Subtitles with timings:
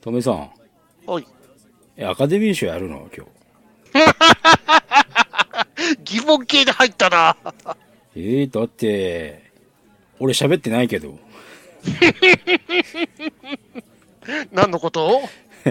[0.00, 0.50] トメさん。
[1.06, 1.26] はい。
[1.96, 3.08] え、アカデミー賞やるの？
[3.16, 3.30] 今日。
[6.04, 7.36] 疑問系で入ったな。
[8.16, 9.50] えー、だって、
[10.18, 11.18] 俺喋ってないけど。
[14.52, 15.22] 何のこと？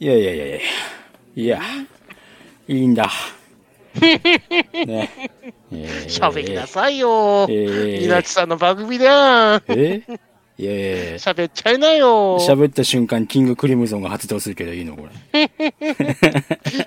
[0.00, 0.58] いやいやいやいや。
[1.36, 1.60] いや、
[2.68, 3.10] いいんだ。
[4.00, 4.30] ね。
[4.82, 7.46] えー喋りなさいよ。
[7.48, 9.56] えー稲地さんの番組だ。
[9.68, 10.02] え
[10.56, 11.14] いやいやいや。
[11.16, 12.38] 喋っちゃいなよ。
[12.38, 15.50] 喋った瞬間、キングクリムゾンが発動するけどいいのこれ。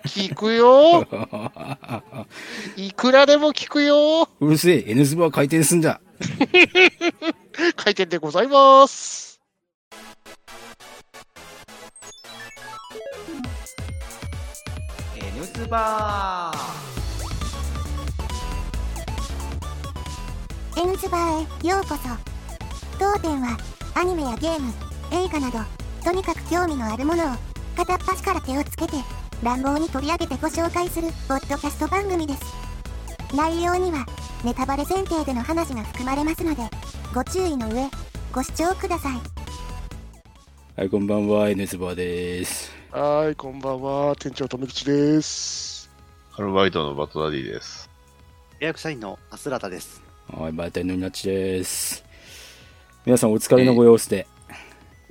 [0.06, 1.06] 聞くよ。
[2.78, 4.30] いくらでも聞くよ。
[4.40, 6.00] うるせえ、N ズボは回転すんだ。
[7.76, 9.42] 回転でございます。
[15.16, 16.88] N ズバー
[20.80, 22.37] エンズバーへようこそ
[23.00, 23.58] 当店は
[23.96, 24.74] アニメやゲーム
[25.12, 25.60] 映画など
[26.04, 27.36] とにかく興味のあるものを
[27.76, 28.94] 片っ端から手をつけて
[29.44, 32.42] 乱暴に取り上げてご紹介するポッドキャスト番組です
[33.36, 34.06] 内容には
[34.44, 36.64] ネタバレ前提での話が含まれますので
[37.14, 37.88] ご注意の上
[38.34, 39.38] ご視聴ください
[40.76, 42.72] はい、こんばんは、N ズボです。
[42.92, 44.16] はい、こんばんは。
[44.16, 45.90] 店長とめきちです。
[46.36, 47.90] アルバイトのバトダディです。
[48.60, 50.04] 契約社員のアスラタです。
[50.32, 52.07] はい、バイタイのニナッチです。
[53.08, 54.28] 皆さんお疲れのご様子で。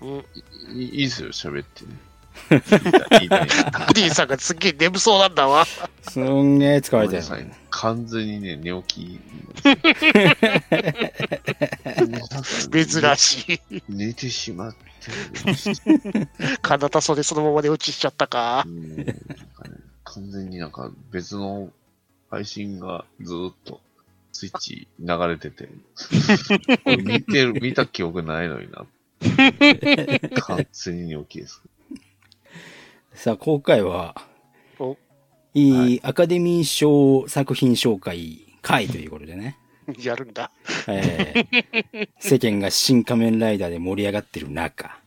[0.02, 0.24] うん。
[0.78, 1.96] いいいですよ、喋ってね。
[2.50, 5.64] 言いたい言いたいダディさんがすっげえ眠そうなんだわ。
[6.02, 7.22] すんげえ疲れてる。
[7.70, 9.20] 完全にね、寝起き。
[12.70, 13.82] 珍しい。
[13.88, 18.66] 寝てしまってかなたそでそのまま寝落ちしちゃったか
[20.04, 21.70] 完全になんか別の
[22.30, 23.80] 配信がずーっと
[24.36, 25.68] スイッチ流れてて、
[27.02, 28.84] 見てる、見た記憶ないのにな。
[30.42, 31.62] 完全に寝起きです。
[33.14, 34.14] さあ、今回は
[34.78, 34.98] お、
[35.54, 39.56] いいアカデミー賞作品紹介会ということでね。
[39.98, 40.50] やるんだ。
[40.86, 45.00] えー世間が新仮面ライダーで盛り上がってる中、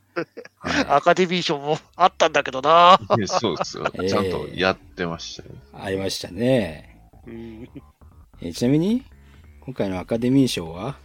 [0.64, 3.00] アカデミー賞もあったんだけどな。
[3.18, 3.92] いやそうですよ。
[3.94, 5.50] えーちゃんとやってましたよ。
[5.74, 6.98] ありましたね。
[7.28, 7.70] うん
[8.42, 9.04] えーちなみに、
[9.70, 10.98] 今回のアカデミー賞は、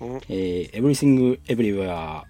[0.00, 2.22] うんえー、Everything Everywhere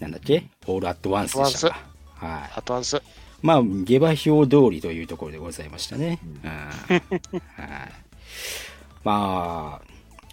[0.00, 1.76] なんだっけ ?All at Once でしたか。
[2.16, 2.52] はい。
[2.56, 3.00] アトワンス。
[3.40, 6.18] まあ、下馬評通りというところでございましたね。
[6.42, 7.02] うんはい。
[9.04, 9.80] ま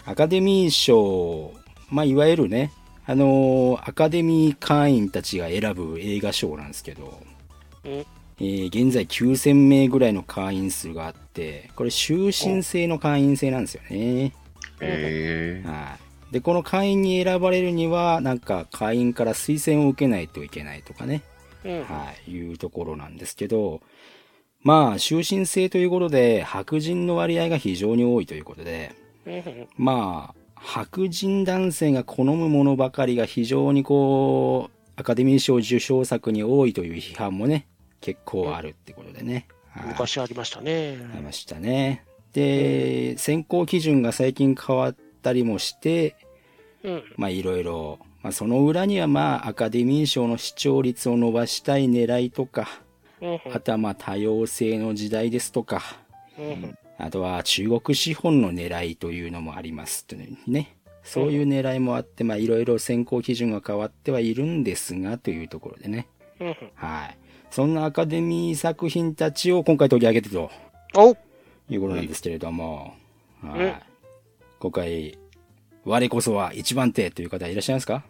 [0.08, 1.54] あ、アカデミー賞、
[1.92, 2.72] まあ、いわゆるね、
[3.06, 7.22] あのーアカデミー会員たちが選ぶ映画賞なんですけど、
[7.86, 14.34] うんえー現在9000名ぐらいの会員数があって、これ終身制の会員制なんですよね。
[14.82, 15.98] ええは
[16.30, 16.34] い。
[16.34, 21.24] で、この会員に選ばれるには、なんか会員から推薦を受けないといけないとかね。
[21.64, 21.84] うん。
[21.84, 23.82] はい、いうところなんですけど、
[24.64, 28.94] まあ、終身制ということで、白人の割合が非常に多いということで、
[29.26, 37.68] うんまあ、白人男性が好むものばかりが非常にこう、アカデミー賞受賞作に多いという批判もね、
[38.02, 39.34] 結構あるってことでね。
[39.34, 40.98] はい昔ありましたね。
[41.14, 42.04] ありましたね。
[42.34, 46.16] で、選考基準が最近変わったりもして、
[46.84, 47.04] うん。
[47.18, 52.68] まあいろいろ、まあその裏にはまあアカデミー賞の視聴率を伸ばしたい狙いとか、
[53.22, 53.40] うん。
[53.54, 55.82] あとはまあ多様性の時代ですとか、
[56.38, 56.78] うん。
[56.98, 60.76] あとは中国資本の狙いというのもありますというね。
[61.04, 66.08] そういう狙いもあって、まあいろいろ選考基準が変わってはいるんですが、というところでね。
[66.40, 66.56] うん。
[66.76, 67.18] はい。
[67.50, 70.50] そんなアカデミー作品たちを今回取り上げてと
[70.96, 71.18] お
[71.74, 72.94] いうことなんですけれども、
[73.42, 73.74] はうんい。
[74.60, 75.18] 今回、
[75.86, 78.04] 我こそは一番手という方いらっしゃいますか？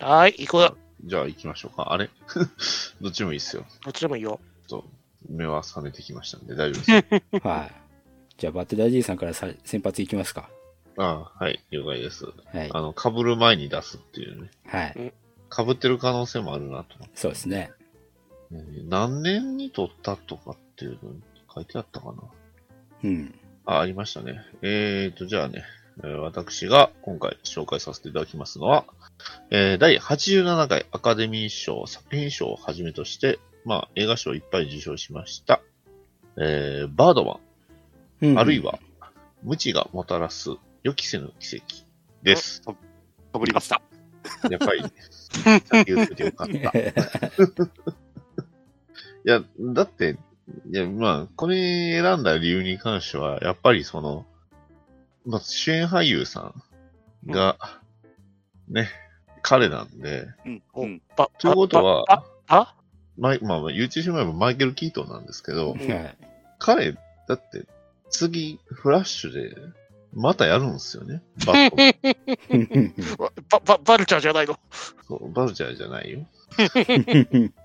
[0.00, 0.76] はい、行こう。
[1.04, 1.92] じゃあ行きましょうか。
[1.92, 2.08] あれ？
[3.02, 3.64] どっちでもいいですよ。
[3.84, 4.40] どっちでもいいよ。
[4.66, 4.88] ちょっと
[5.28, 7.40] 目は覚めてきましたんで大丈夫です。
[7.46, 7.72] はい。
[8.38, 10.48] じゃあ、バッテダジーさんからさ先発いきますか。
[10.96, 12.24] ああ、はい、了解です。
[12.24, 12.70] はい。
[12.72, 14.50] あの、被る前に出すっていうね。
[14.66, 15.12] はい。
[15.54, 16.96] 被ってる可能性もあるなと。
[17.14, 17.70] そうですね。
[18.52, 21.14] えー何年に撮ったとかっていうの
[21.54, 22.22] 書いてあったかな
[23.04, 23.34] うん。
[23.66, 24.40] あ、ありましたね。
[24.62, 25.62] えーと、じゃあね、
[26.02, 28.84] えー私が今回紹介させていただきますのは、
[29.50, 35.60] えー第87回アカデミー賞作品賞をはじめとして、まあ、映画賞をいっぱい受賞しました、
[36.36, 37.38] えーバードマ
[38.22, 38.80] ン、うんあるいは、
[39.42, 40.50] 無知がもたらす
[40.82, 41.64] 予期せぬ奇跡
[42.22, 42.62] です。
[42.62, 42.74] か
[43.38, 43.82] ぶりました。
[44.50, 44.82] やっぱり、
[45.28, 46.52] 先言っててよかった。
[46.58, 46.62] い
[49.24, 50.16] や、だって、
[50.70, 54.26] いや、まあ、これ選んだ理由に関しては、やっぱりその、
[55.26, 56.52] まあ、主演俳優さ
[57.26, 57.56] んが、
[58.68, 58.88] ね、
[59.42, 60.26] 彼なんで、
[60.74, 61.02] うん。
[61.38, 62.74] ということはあ、あ
[63.18, 65.76] マイまあまあ言ってしまえばマイケル・キートンなんですけど。
[66.58, 66.92] 彼、
[67.28, 67.66] だって
[68.10, 69.54] 次、フラッシュで、
[70.12, 71.22] またやるんですよね。
[71.44, 74.58] バットば、 ば、バルチャーじゃないの？
[75.08, 76.26] そうバルチャーじゃないよ。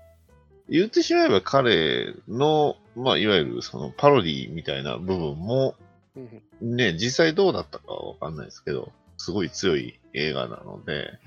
[0.70, 5.74] 言ってしまえば彼の、まあ、いわゆるそのパロディみたいな部分も、
[6.16, 11.18] うんね、実際どうだったかはわかんないですけど、すごい強い映画なので。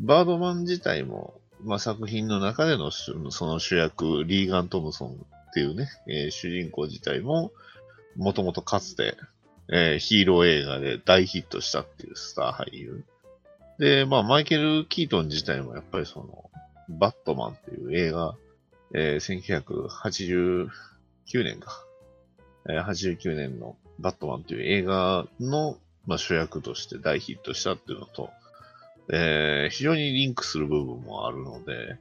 [0.00, 7.52] バードマン自体も、まあ、作品の中での主その主役、リーガン・トムソンっていうね、えー主人公自体も、
[8.16, 9.16] もともとかつて、
[9.68, 13.04] えーヒーロー映画で大ヒットしたっていうスター俳優。
[13.78, 16.50] で、まあ、マイケル・キートン自体もやっぱりその、
[16.88, 18.36] バットマンっていう映画、
[18.94, 20.68] えー
[21.28, 21.84] 1989年か。
[22.68, 28.30] えー89年のバットマンという映画の、まあ、主役として大ヒットしたっていうのと、
[29.12, 31.98] えー非常にリンクする部分もあるので、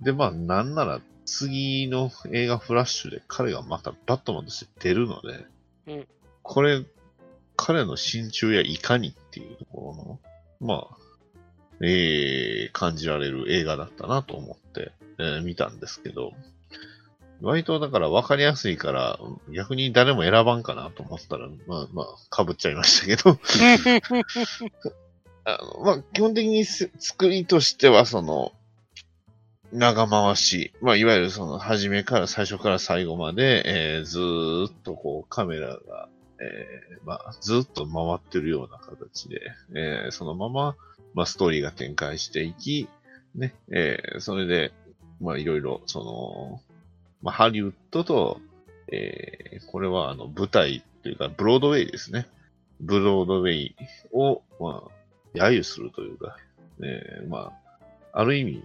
[0.00, 5.46] で、まあ、なんなら次の映画フラッシュで彼がまたバットマンとして出るので、
[5.86, 6.06] うん
[6.42, 6.84] これ、
[7.56, 9.96] 彼の心中やいかにっていうとこ
[10.60, 10.96] ろの、まあ、
[11.80, 16.32] えー感じられる映画だったなと思って、えー見たんですけど、
[17.40, 19.18] 割とだから分かりやすいから、
[19.52, 23.38] 逆に誰も選ばんかなと思ったら、まあまあ、被っちゃいましたけど、
[25.44, 28.52] あの、まあ、基本的にせ作りとしては、その、
[29.72, 36.08] 長回し、まあ、いわゆるその、初めから、最初から最後まで、えーずーっとこう、カメラが、
[36.40, 39.40] えーまあ、ずーっと回ってるような形で、
[39.74, 40.76] えーそのまま、
[41.12, 42.88] まあ、ストーリーが展開していき、
[43.34, 44.72] ね、えーそれで、
[45.20, 46.60] まあ、いろいろ、その、
[47.22, 48.40] まあ、ハリウッドと、
[48.92, 52.26] えーこれは、あの、舞台というか、ブロードウェイですね。
[52.80, 53.76] ブロードウェイ
[54.12, 56.36] を、まあ、揶揄するというか、
[56.82, 57.52] えーま
[58.12, 58.64] あ、ある意味、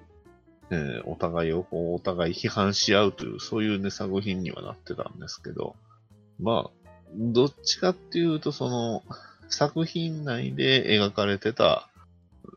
[0.72, 5.76] えーお互いをこうお互い批判し合うという、そういうね、作品にはなってたんですけど、
[6.40, 6.72] まあ、
[7.16, 9.04] どっちかっていうと、その、
[9.50, 11.90] 作品内で描かれてた、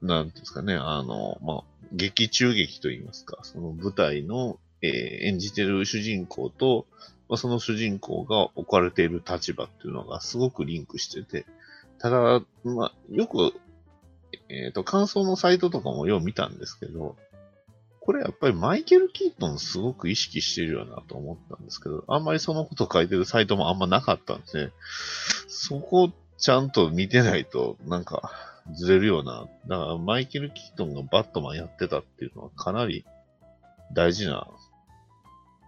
[0.00, 1.62] なんですかね、あの、まあ、
[1.92, 6.86] 劇中劇といいますか、その舞台の、えー演じてる主人公と、
[7.28, 11.46] まあ、その主人公が置かれている立場っていうのがすごくリンクしてて、
[11.98, 13.54] ただ、まあ、よく、
[14.48, 17.16] えっ、と、感想のサイトとかもよう見たんですけど、
[18.00, 24.72] これやっぱりマイケル・キートンすごく意識してるよなと思ったんですけど、あんまりそのこと書いてるサイトもあんまなかったんで、
[25.46, 29.46] そこちゃんと見てないとなんかずれるような。
[29.66, 33.04] だからマイケル・キートンがバットマンやってたっていうのはかなり
[33.92, 34.48] 大事な、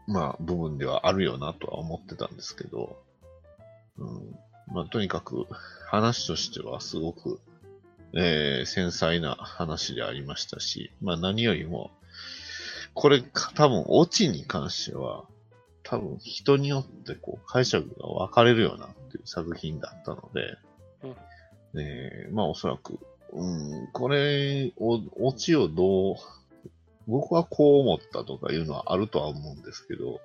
[0.07, 2.99] まあ部分ではあるよなとは思ってたんですけど、
[3.99, 5.47] うん、まあとにかく
[5.89, 7.41] 話としてはすごく
[8.17, 11.91] えー繊細な話でありましたし、まあ何よりも、
[12.95, 13.23] これ
[13.55, 15.25] 多分オチに関しては、
[15.83, 20.57] 多分人によってこう解釈が分かれるようなっていう作品だったので、
[21.03, 21.17] うん
[21.77, 22.99] えーまあおそらく、
[23.33, 26.17] うん、これを、オチをどう、
[27.07, 30.21] 僕はこう思ったとかいうのはあるとは思うんですけど、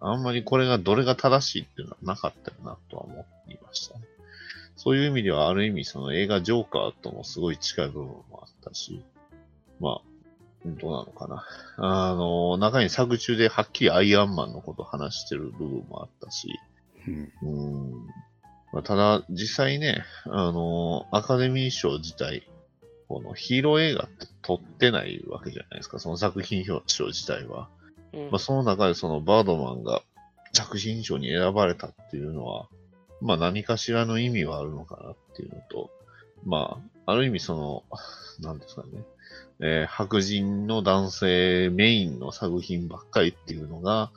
[0.00, 4.04] あんまりこれがどれが正しいっていうのはなかったよなとは思いましたね。
[4.76, 9.02] そういう意味では、ある意味、その映画ジョーカーともすごい近い部分もあったし、
[9.80, 11.44] まあ、どうなのかな。
[11.78, 16.60] あの、中に作中ではっきりアイアンマンのことを話してる部分もあったし、
[17.06, 18.06] うんうん。
[18.72, 22.48] まあ、ただ、実際ね、あの、アカデミー賞自体、
[23.08, 27.68] このヒーロー映画って撮ってないわけじゃないですか、その作品賞自体は。
[28.12, 28.20] うん。
[28.30, 30.02] まあ、その中でそのバードマンが
[30.52, 32.68] 作品賞に選ばれたっていうのは、
[33.20, 35.90] まあ何かしらの意味はあるのかなっていうのと、
[36.44, 37.82] まあ、ある意味その、
[38.40, 38.88] なんですかね、
[39.60, 44.10] えー白人の男性メインの作品ばっかりっていうのが、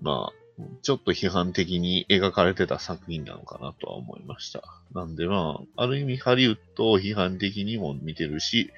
[0.00, 0.45] まあ、
[0.82, 4.62] ちょっと批判的に描かれてた作品なのかなとは思いました。
[4.94, 8.70] なんでまあ、ある意味ハリウッドを批判的にも見てるし、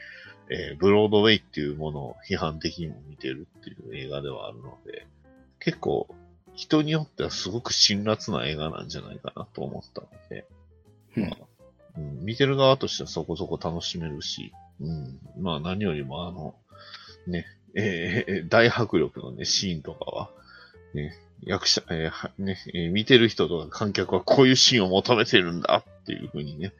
[0.51, 5.07] えーブロードウェイっていうものを批判的にも見てるっていう映画ではあるので、
[5.61, 6.09] 結構
[6.55, 10.47] 人によってはすごく辛辣な映画なんじゃないかなと思ったので、
[11.17, 11.45] うんまあ
[11.99, 16.55] うん、見てる側としてはそこそこ楽しめるし、うん、まあ何よりもあの、
[17.27, 20.31] ね、えーえー大迫力のね、シーンとかは、
[20.95, 26.73] ね、役者、えーはね、えー見てる人とか観客はこういうシーンを求めてるんだっていうふうにね、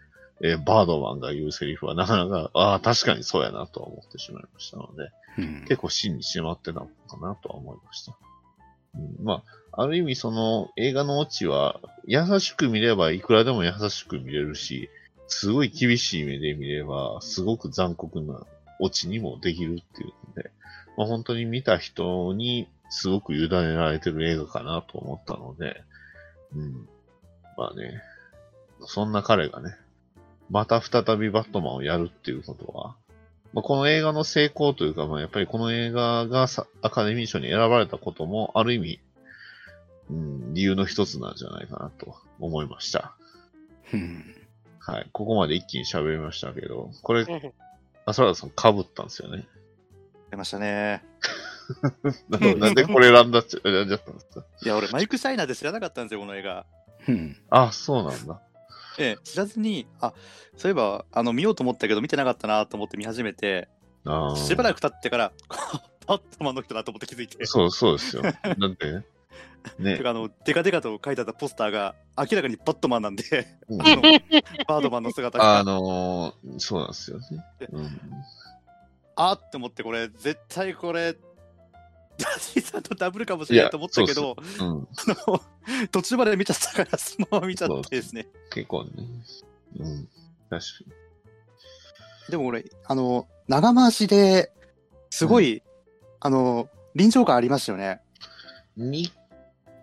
[0.43, 8.17] えーバードマンが言うセリフはなかなか、ああ、確かにそうやなとは思ってしまいましたので、うん結構芯にしまってたのかなとは思いました。
[8.97, 14.89] うん、まあ、ある意味その映画のオチは優しく見ればいくらでも優しく見れるし、
[15.29, 18.41] すごい厳しい目で見ればすごく残酷な
[18.81, 20.51] オチにもできるっていうので、
[20.97, 25.83] まあ、本当に見た人にすごく委ねられてる映画かなと思ったので、
[26.55, 26.89] うん。
[27.57, 28.03] まあね、
[28.87, 29.75] そんな彼がね、
[30.51, 32.97] また再びバットマンをやるっていうことは、
[33.53, 39.01] まあ、この映画の成功というか、まあ、やっぱりこの映画がさアカデミー賞に選ばれたことも、ある意味、
[40.11, 43.15] うん、理由の一つなんじゃないかなと思いました。
[43.93, 44.35] うん。
[44.79, 45.09] はい。
[45.13, 47.53] ここまで一気に喋りましたけど、これ、出
[48.07, 49.47] あ、そらさん被ったんですよね。
[50.37, 51.03] ましたね。
[52.29, 54.45] ななんでこれ選んだっちゃ、選んじゃったんですか？
[54.65, 56.65] いや、俺、マイク・シャイナーで知らなかったんですよ、この映画。
[57.09, 57.37] うん。
[57.51, 58.41] あ、そうなんだ。
[58.99, 60.13] ええ、知らずに、あ
[60.57, 63.69] そういえば、あの、見ようと思ったけど、見てなかったなと思って見始めて、
[64.05, 65.33] あーしばらく経ってから、
[66.07, 67.45] バットマンの人だと思って気づいて。
[67.47, 68.23] そう、そうですよ。
[68.23, 68.35] だっ
[68.77, 69.03] て、
[69.79, 70.03] ねて。
[70.03, 74.03] かあの、デカデカと書いてあったポスターが、明らかにバットマンなんで、うん あの
[74.67, 77.27] バードマンの姿が、あのー、そうなんですよね。
[77.71, 78.01] うん。
[79.17, 81.15] あーって思って、これ、絶対これ、
[82.19, 84.89] ダディさんとダブルかもしれないと思ったけど、うん。
[85.89, 88.29] 途中まで見ちゃったから、そのまま見ちゃってですね。
[88.51, 88.91] 結構ね。
[89.79, 90.09] うん。
[90.51, 90.61] 確か
[92.31, 94.53] でも俺、あの、長回しで
[95.11, 95.63] すごい、
[96.21, 98.01] あの、臨場感ありましたよね。
[98.77, 99.03] に。
[99.03, 99.13] に、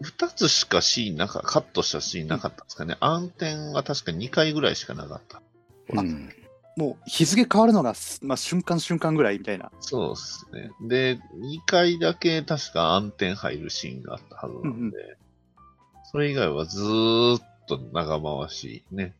[0.01, 2.97] 二つしかシーンなか、カットしたシーンなかったんですかね。
[2.99, 5.41] 暗転は確か2回ぐらいしかなかった。
[5.89, 6.33] うん。
[6.77, 9.71] もう日付変わるのが、まあ、瞬間瞬間ぐらいみたいな。
[9.79, 10.71] そうですね。
[10.81, 14.97] で、2回だけ確か暗転入るシーンがあったはずなんで、
[16.11, 19.13] それ以外はずーっと長回し、ね。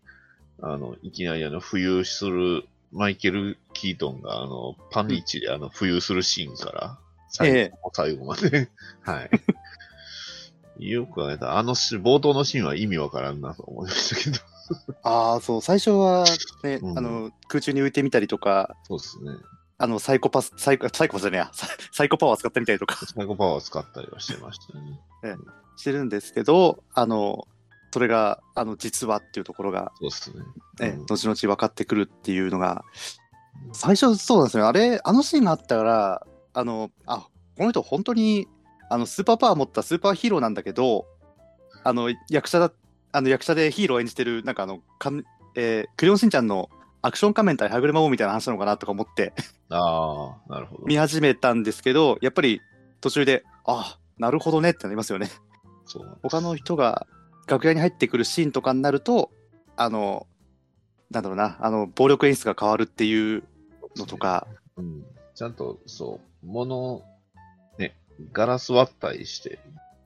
[0.61, 8.69] あの、いきなりあの、浮遊する、マイケル・キートンがあの、パンリッチであの、浮遊するシーンから、最後,、ええ最後まで。
[9.03, 9.29] は
[10.79, 10.89] い。
[10.89, 14.54] よく考えたら、あのし、冒頭のシーンは意味わからんなと思いましたけど。
[15.03, 16.25] ああ、そう、最初は
[16.63, 19.31] ね、うんあの、空中に浮いてみたりとか、そうですね。
[19.77, 24.73] あの、サイコパス、サイコ、サイコパスじゃねえや、サ サイコパワー使ってみたりとかサイコパワーを使ったりはしてました
[25.27, 25.37] ね。
[25.77, 27.47] してるんですけど、あの、
[27.91, 30.43] それが、あの、実はっていうところが、そうですね。
[30.79, 32.83] ね、うん後々分かってくるっていうのが、
[33.73, 34.69] 最初そうなんですよね。
[34.69, 38.47] あれ、あのシーンがあったから、あの、あ、この人本当に、
[38.89, 41.05] あの、スーパーパワー持ったスーパーヒーローなんだけど、
[41.83, 42.71] あの、役者だ、
[43.15, 45.23] あの、役者でヒーローを演じてる、なんかあの、かん
[45.55, 46.69] えークレヨンしんちゃんの
[47.01, 49.31] アクション仮面対はぐれ魔王みたいな話なのかなとか思って
[49.69, 50.83] ああ、なるほど。
[50.85, 52.61] 見始めたんですけど、やっぱり
[52.99, 55.29] 途中で、あ、なるほどねってなりますよね。
[55.85, 57.07] そう他の人が
[57.47, 59.31] 楽屋に入ってくるシーンとかになると、
[59.77, 60.27] あの、
[61.11, 63.43] なんだろうな、あの、暴力演出が変わるっていう
[63.95, 65.05] のとか、うん。
[65.35, 67.03] ちゃんと、そう、物、
[67.77, 67.95] ね、
[68.33, 69.59] ガラス割ったりして、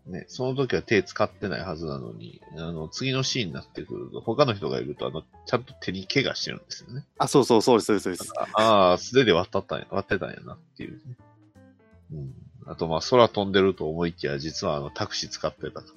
[0.10, 7.06] ね、その時は手使ってないはずなのに、あの、次のシーンになってくると、他の人がいると、あの、ちゃんと手に怪我してるんですよね。
[7.18, 8.34] あ、そうそう、そうです、そうです。
[8.56, 11.00] ああー、素手で割ったったんや、割ってたんやなっていう、ね。
[12.14, 12.34] うん。
[12.66, 15.94] あと、まあ、空飛んでると思いきや、実はあの、タクシー使ってたと。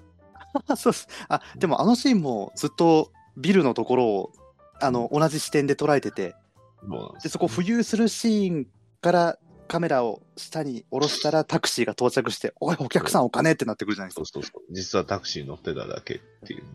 [0.68, 1.08] あ そうです。
[1.28, 4.32] あ、でもあのシーンもずっとビルのところを、
[4.80, 6.34] あの、同じ視点で捉えてて、
[6.82, 8.66] ですで、そこ浮遊するシーン
[9.00, 9.38] から
[9.72, 14.42] カメラを下に下ろしたらタクシーが到着して、おい、お客さんお金ってなってくるじゃないですかそう。
[14.42, 14.74] そうそう。
[14.74, 16.68] 実はタクシー乗ってただけっていうね、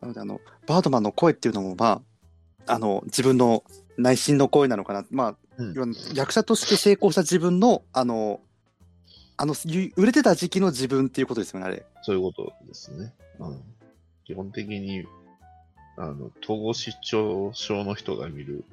[0.00, 2.02] なので、あの、バードマンの声っていうのも、ま
[2.66, 3.64] あ、あの、自分の
[3.96, 5.04] 内心の声なのかな。
[5.10, 8.40] まあ、うん役者として成功した自分の、あの、
[9.36, 11.84] あの、ゆ売れてた時期の自分っていうことですよね、あれ。
[12.02, 13.12] そういうことですね。
[13.40, 13.60] うん。
[14.24, 15.04] 基本的に、
[15.96, 18.64] あの、統合失調症の人が見る、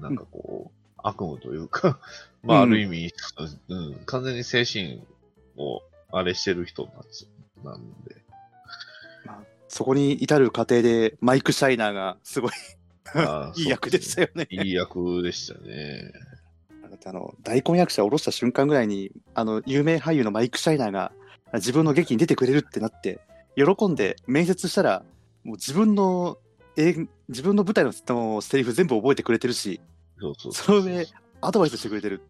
[0.00, 1.98] なんかこう、悪夢というか、
[2.42, 3.12] まあ、うんある意味、
[3.68, 5.02] うん、完全に精神
[5.56, 7.28] をあれしてる人なんです
[7.64, 8.16] なんで。
[9.68, 12.52] そこに至る過程で、マイク・シャイナーがすごい
[13.56, 14.46] いい役でしたよね。
[14.50, 16.12] いい役でしたね。
[16.82, 21.12] だってあの、大根役者を下ろした瞬間ぐらいに、あの、有名俳優のマイク・シャイナーが
[21.54, 23.20] 自分の劇に出てくれるってなって、
[23.56, 25.04] 喜んで面接したら、
[25.44, 26.38] もう自分の、
[26.76, 26.94] え
[27.28, 29.80] 自分の舞台ののセリフ全部覚えてくれてるし、
[30.18, 31.06] そうそうその上、
[31.40, 32.22] アドバイスしてくれてる。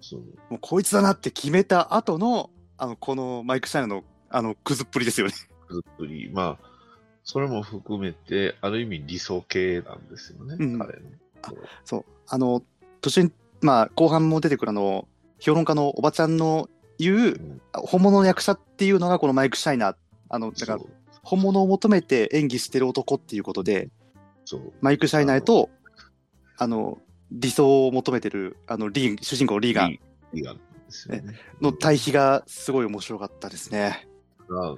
[0.00, 5.32] そうもうこいつだなって決めた後の、あの、このマイク・シャイナーの、あの、くずっぷりですよね。
[5.70, 6.30] ずっぷり。
[6.32, 6.70] まあ、
[7.24, 11.00] それも含めて、ある意味理想系なんですよね、うん彼の。
[11.84, 12.04] そう。
[12.28, 12.62] あの、
[13.00, 19.96] 途中に、まあ、後半も出てくるあの、評論家のおばちゃんの言う、ん本物の役者っていうのがこのマイク・シャイナー。
[20.28, 20.80] あの、だから
[21.22, 23.90] 本物を求めて演技してる男っていうことで、
[24.44, 24.72] そう。
[24.80, 25.70] マイク・シャイナーと、
[26.58, 26.98] あの、
[27.30, 29.98] 理想を求めてる、あの、リー、主人公のリーガン
[30.32, 31.34] リーガンですよね。
[31.60, 34.06] の対比がすごい面白かったですね。
[34.48, 34.76] まあ、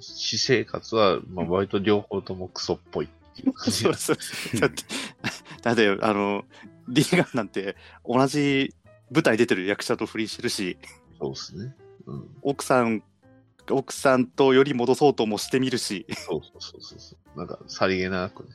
[0.00, 4.60] 私生活は、まあ、割と両方ともクソっぽいっていう感じそう。
[4.60, 4.82] だって、
[5.62, 6.44] だって、あの、
[6.88, 8.74] リーガンなんて同じ
[9.10, 10.78] 舞台出てる役者と不倫してるし、
[11.18, 11.74] そうですね。
[12.06, 12.36] うん。
[12.42, 13.02] 奥さん、
[13.70, 17.38] 奥さんとより戻そうともしてみるし、そうそうそうそうそう。
[17.38, 18.50] なんか、さりげなくね。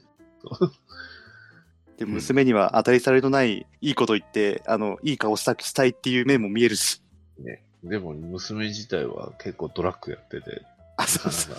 [2.00, 7.04] でうん娘には当たり障りのないいいこと言って、あの、いい顔したしたいっていう面も見えるし。
[7.38, 7.62] ね。
[7.84, 10.62] でも、娘自体は結構ドラッグやってて、
[10.96, 11.56] あ、そうそう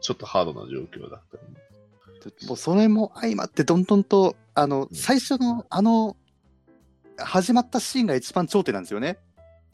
[0.00, 2.46] ちょっとハードな状況だったり。
[2.46, 6.16] もうそれも相まってどんどんと、あの、ん最初のあの、
[7.18, 9.18] 始まったシーンが一番頂点なんですよね。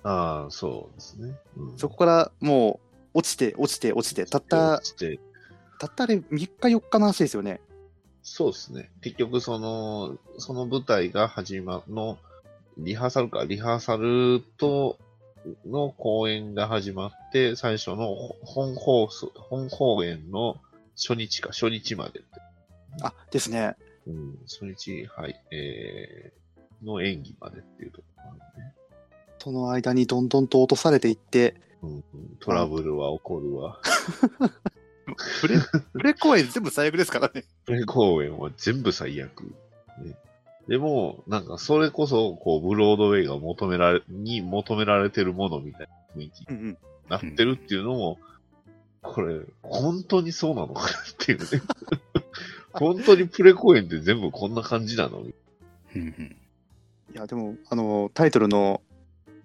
[0.02, 1.36] ああ、そうですね。
[1.56, 2.80] うん、そこからも
[3.14, 4.80] う落ちて落ちて落ちて、たった、
[5.78, 7.60] たったあれ3日4日の話ですよね。
[8.28, 8.90] そうですね。
[9.02, 12.18] 結局、その、その舞台が始まの、
[12.76, 14.98] リハーサルか、リハーサルと、
[15.64, 20.56] の公演が始まって、最初の本放送、本公演の
[20.96, 22.20] 初日か、初日まで。
[23.00, 23.76] あ、ですね。
[24.08, 28.74] うん、初日、はい、えー、の演技までっていうところなんでね。
[29.38, 32.02] その間にどんどんと落とされていって、うんうん、
[32.40, 33.78] トラブルは起こるわ。
[35.40, 35.56] プレ、
[35.92, 37.44] プレ公演全部最悪ですからね。
[37.64, 39.42] プレ公演は全部最悪。
[40.02, 40.14] ね、
[40.68, 46.78] でも、なんかそれこそ、こう、ブロードウェイが求められ、に求められてるものみたいな雰囲気にうんうん。
[47.08, 48.18] なってるっていうのも、
[49.02, 51.46] これ、本当にそうなのかなっていうね。
[52.72, 55.20] 本当にプレ公演って全部こんな感じなの？
[55.20, 55.32] うん
[55.94, 56.36] うん
[57.14, 58.82] いや、でも、あの、タイトルの、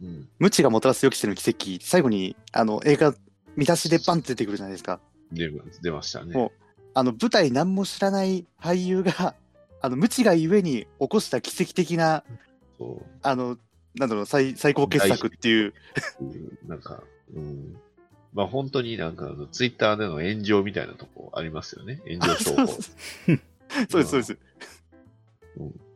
[0.01, 0.27] うん。
[0.39, 3.13] 無知がもたらす予期せぬ奇跡、最後に、あの、映画、
[3.55, 4.99] 見出しでバンって出てくるじゃないですか。
[5.31, 6.33] 出ま出ましたね。
[6.33, 6.51] も
[6.93, 9.35] あの、舞台何も知らない俳優が、
[9.81, 12.23] あの、無知がゆえに起こした奇跡的な、
[12.77, 13.05] そう。
[13.21, 13.57] あの、
[13.95, 15.73] なんだろう、最最高傑作っていう。
[16.19, 17.77] う んなんか、うん。
[18.33, 22.01] まあ本当になんかあの、ツイッターでの炎上みたいなとこありますよね。
[22.07, 22.67] 炎上商法。
[23.89, 24.37] そうです、そうです。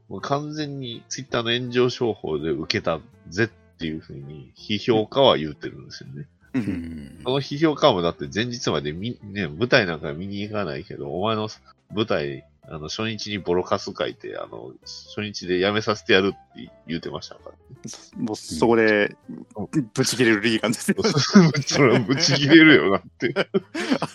[0.07, 2.99] もう完全にツイッターの炎上商法で受けた
[3.29, 6.27] ぜっていうふうに批評家は言ってるんですよね。
[6.55, 11.49] ううんんその批評家もだって前日まで見、ね、舞台なんか見に行かないけど、お前の
[11.93, 17.51] 舞台、あの、初日にボロカス書いて、あの、初日で辞めさせてやるって言ってましたから、
[18.17, 19.15] もう、そこで、
[19.93, 20.97] ぶち切れるリーガンですよ。
[21.65, 23.33] それはぶち切れるよなって。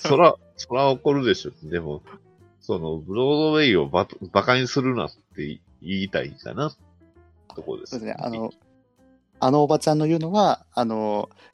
[0.00, 1.53] そら、そら怒るでしょ。
[1.62, 2.03] でも、
[2.61, 6.72] その、ブロードウェイをババカにするなって言いたいかな、
[7.55, 7.90] とこです。
[7.90, 8.50] そうですね、あの、
[9.42, 11.49] あのおばちゃんの言うのは、あの、ま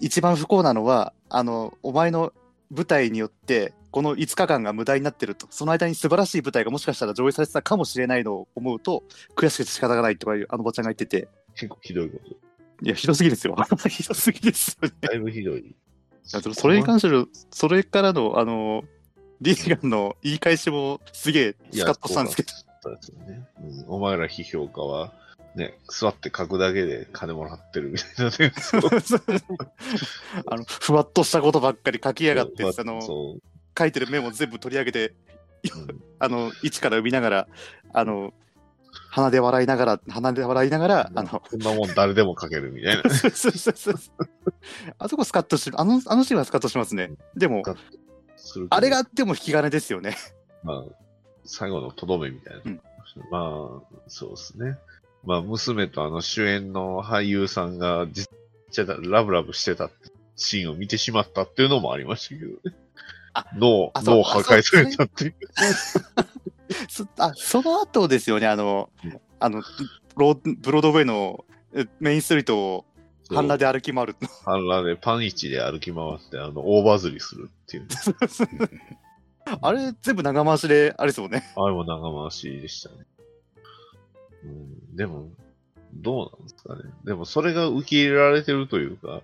[0.00, 2.32] 一番不幸なのは、あの、お前の
[2.70, 9.04] 舞台によって、この5日間が無駄になってると、その間に素晴らしい舞台がもしかしたら上映されてたかもしれないのを思うと、
[9.36, 12.36] 悔しくて仕方がないとかいう、あのおばちゃんが言ってて、結構ひどいこと。
[12.82, 13.56] いや、ひどすぎですよ。
[13.88, 14.94] ひどすぎですよね。
[15.00, 15.74] だいぶひどい。
[16.54, 18.84] それに関する、それからの、あの、
[19.40, 22.90] リーガンの言い返しもすげえスカッとしたんですけど、
[23.26, 23.94] ね、うん。
[23.94, 25.12] お前ら批評家は、
[25.58, 28.52] ね、座って書くだけで金もらってるみたいなね。
[30.46, 33.42] あの、ふわっとしたことばっかり書きやがって、まあの、そう
[33.78, 35.14] 書いてるメモ全部取り上げて、
[35.74, 37.48] うん あの、一から読みながら、
[37.92, 38.32] あの、
[39.10, 43.10] 鼻で笑いながら、鼻で笑いながら、あの、こんなもん誰でも書けるみたいな。
[43.10, 43.96] そうそうそうそう。
[44.98, 47.12] あそこスカッとし、あの、あのシーンはスカッとしますね。
[47.36, 47.62] でも、
[48.70, 50.16] あれがあっても引き金ですよね。
[50.62, 50.84] まあ、
[51.44, 52.62] 最後のとどめみたいな。
[52.64, 52.80] うん
[53.30, 54.78] まあ、そうですね。
[55.24, 58.28] まあ、娘とあの主演の俳優さんが実
[58.70, 59.90] 際ラブラブしてた
[60.36, 62.76] シーンを見てしまったっていうのもありましたけどね。
[63.34, 65.34] あ脳、脳破壊されたっていう。
[66.88, 69.62] そあ その後ですよね、あのうん、あの、
[70.16, 72.84] ローブロードウェイのえメインストリートを
[73.28, 74.16] 半裸で歩き回る。
[74.44, 77.88] 半裸でパンイチで歩き回って、あの、大バズりするっていう。
[79.60, 81.52] あれ、全部長回しで、あれですもんね。
[81.56, 83.06] あれも長回しでしたね。
[84.44, 85.30] うん、でも、
[85.94, 86.82] どうなんですかね。
[87.04, 89.22] でも、それが受け入れられてるというか、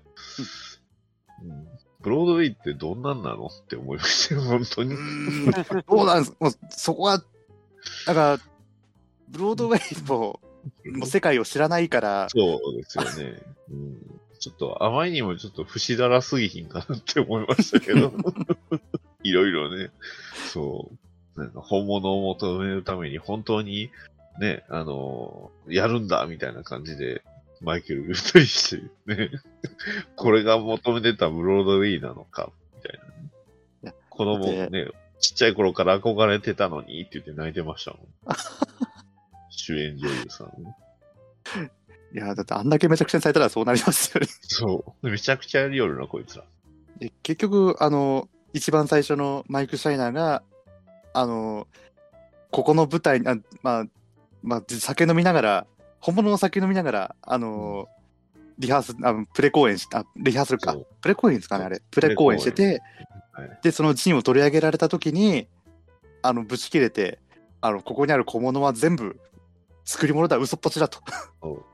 [1.42, 1.66] うん、
[2.00, 4.96] ブロードウェイってどんなんなのって思いましたよ、本当に。
[5.88, 6.37] そうなんです？
[6.40, 7.22] もうそこは、
[8.07, 8.38] なんか、
[9.29, 10.40] ブロードウェイのも
[11.05, 13.42] う世界を知らないから、そうですよね。
[13.70, 18.12] うん、ちょっと、あまりにもちょっと不死だらすぎひんかなって思いましたけど、
[19.22, 19.90] いろいろね、
[20.53, 20.90] そ
[21.37, 23.90] う、なんか本物を求めるために本当に
[24.38, 27.23] ね、あの、やるんだみたいな感じで、
[27.61, 29.31] マイケル言ったりして、ね、
[30.16, 33.01] これが求めてたブロードウェイなのか、みたい
[33.83, 33.92] な。
[34.11, 34.88] 子供ね、
[35.20, 38.01] ちっちゃい頃から憧れてたのにって言って泣いてましたもん。
[39.51, 40.77] 主演女優さんね。
[42.12, 44.29] いや、だってあんだけめちゃくちゃにされたらそうなりますよね。
[44.42, 45.11] そう。
[45.11, 46.44] めちゃくちゃやりよるな、こいつら。
[46.99, 50.42] で結局、あの、一番最初のマイク・シャイナーが、
[51.12, 51.66] あの、
[52.51, 53.85] ここの舞台に、あまあ、
[54.44, 55.66] まあ、酒飲みながら、
[56.00, 57.94] 本物の酒飲みながら、あのー
[58.59, 60.76] リハース、あプレ公演し、あ、リハーサルか。
[61.00, 61.83] プレ公演ですかね、あれ。
[61.90, 62.64] プレ公演してて、
[63.33, 65.48] はいで、そのシーンを取り上げられた時に、
[66.22, 67.18] あの、ぶち切れて、
[67.61, 69.18] あの、ここにある小物は全部、
[69.85, 71.00] 作り物だ、嘘っぽちだと。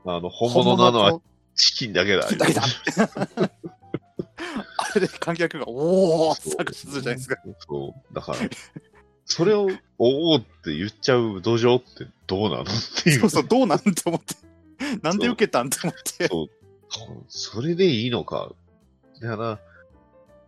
[0.05, 1.21] あの、本物なのは本
[1.53, 2.27] チキンだけだ。
[2.31, 2.63] だけだ
[4.77, 7.37] あれで観客が、おーって作詞するじゃないですか。
[7.59, 8.13] そう。
[8.13, 8.39] だから、
[9.31, 12.65] それを、おおって言っちゃう土壌ってどうなのっ
[13.03, 13.19] ていう。
[13.21, 14.35] そうそう、どうなんて思って。
[15.01, 16.27] なんで受けたんって思って。
[16.27, 16.49] そう
[17.29, 18.51] それでいいのか。
[19.21, 19.59] だか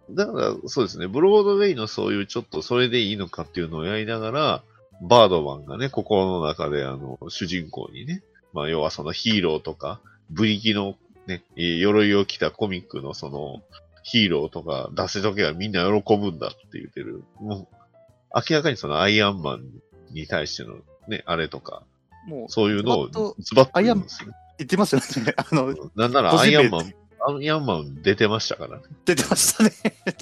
[0.09, 4.63] ら、だから、そうですね、ブロードウェイのそういうちょっとそれでいいのかっていうのをやりながら、
[5.01, 13.61] バードマンがね、心の中であの、主人公にね、まあ要はそのヒーローとか、ブリキのね、えー鎧を着たコミックのその、
[14.03, 17.23] ヒーローとか出せとけばみんな喜ぶんだって言ってる。
[17.39, 17.82] もう、
[18.33, 19.65] 明らかにそのアイアンマン
[20.11, 21.83] に対してのね、あれとか、
[22.27, 23.07] もう、そういうのを
[23.39, 24.35] ズバッと言うんですよね。
[24.57, 25.33] 言ってましたよね。
[25.37, 26.93] あの、なんならアイアンマン、
[27.27, 28.83] アイアンマン出てましたからね。
[29.05, 29.71] 出てましたね。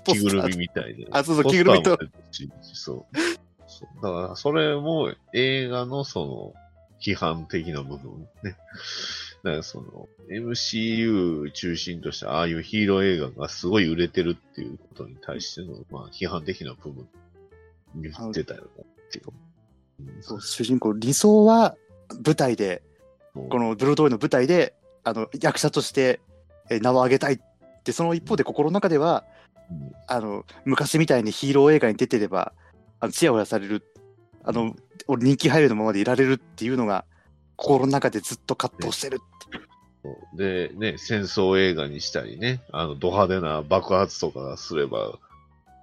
[0.06, 1.08] ポ 着ぐるみみたいで。
[1.12, 1.97] あそうそう着ぐるみと
[2.62, 3.15] そう。
[4.02, 6.54] だから、それも映画のその、
[7.02, 8.56] 批判的な部分ね。
[9.43, 17.08] だからその、MCU 中心としたああいうヒーロー映画がすごい売れてるっていうことに対しての、まあ、批判的な部分、
[17.95, 18.67] 言ってたよ
[20.21, 21.75] そう主人公、理想は
[22.25, 22.82] 舞台で、
[23.34, 24.73] このブロードウェイの舞台で、
[25.04, 26.21] あの、役者として
[26.71, 27.39] えー名を上げたいっ
[27.84, 29.25] て、その一方で心の中では、
[29.69, 29.91] うん。
[30.08, 32.54] あの、昔みたいにヒーロー映画に出てれば、
[32.99, 33.84] あの、チヤホヤされる、
[34.43, 34.75] あの、
[35.08, 37.06] 俺人気俳優のままでいられるっていうのが、
[37.58, 39.19] 心の中でずっと葛藤してる。
[39.19, 45.19] ってで、ね、戦争映画にしたりね、あの、ド派手な爆発とかすれば、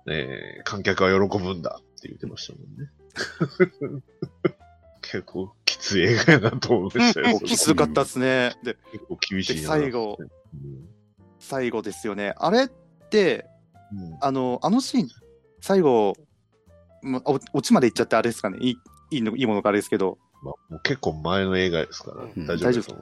[0.07, 4.02] ね、観客は喜ぶんだって言ってましたもんね。
[5.02, 7.40] 結構きつい映画やなと思いましたよ。
[7.40, 8.56] きつかったですね。
[8.62, 9.61] で、結構厳しいな。
[9.61, 10.22] で最後う
[10.56, 10.88] ん
[11.38, 12.34] 最後ですよね。
[12.37, 13.46] あれって、
[13.92, 15.08] うんあの、あのシーン、
[15.61, 16.14] 最後、
[17.02, 18.58] まおオチまで行っちゃってあれですかね。
[18.61, 18.76] いい
[19.11, 22.94] いいのいいものかあれですけど、まあ、もう結構前の映画ですから、うん大丈夫です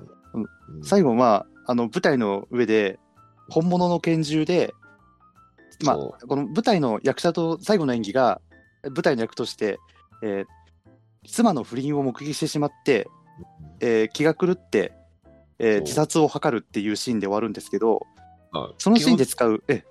[0.83, 2.99] 最後、まあ、あの、舞台の上で、
[3.49, 4.75] 本物の拳銃で、
[5.85, 8.41] まあ、そこの舞台の役者と最後の演技が、
[8.91, 9.79] 舞台の役として、
[10.23, 10.47] えー
[11.29, 13.09] 妻の不倫を目撃してしまって、
[13.81, 14.93] えー気が狂って、
[15.59, 18.07] えー自殺を図るっていうシーンで終わるんですけど、
[18.53, 19.85] まあそのシーンで使う、え、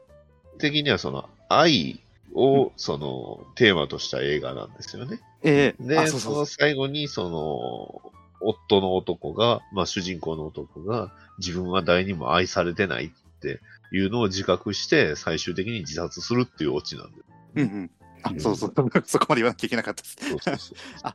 [0.58, 2.02] 的にはその、愛
[2.34, 5.20] を、その、テーマとした映画なんですよね。
[5.44, 13.60] えーで、あ、そうそうその最後に、その、夫の男が、まあ主人公の男が、自分は誰にも愛されてないって
[13.92, 17.22] いうのを自覚して、最終的に自殺するっていうオチなんで。
[17.56, 17.92] うんうん。
[18.26, 18.74] あう、んそうそう。
[19.06, 20.18] そこまで言わなきゃいけなかったです。
[20.30, 21.14] そうそうそう。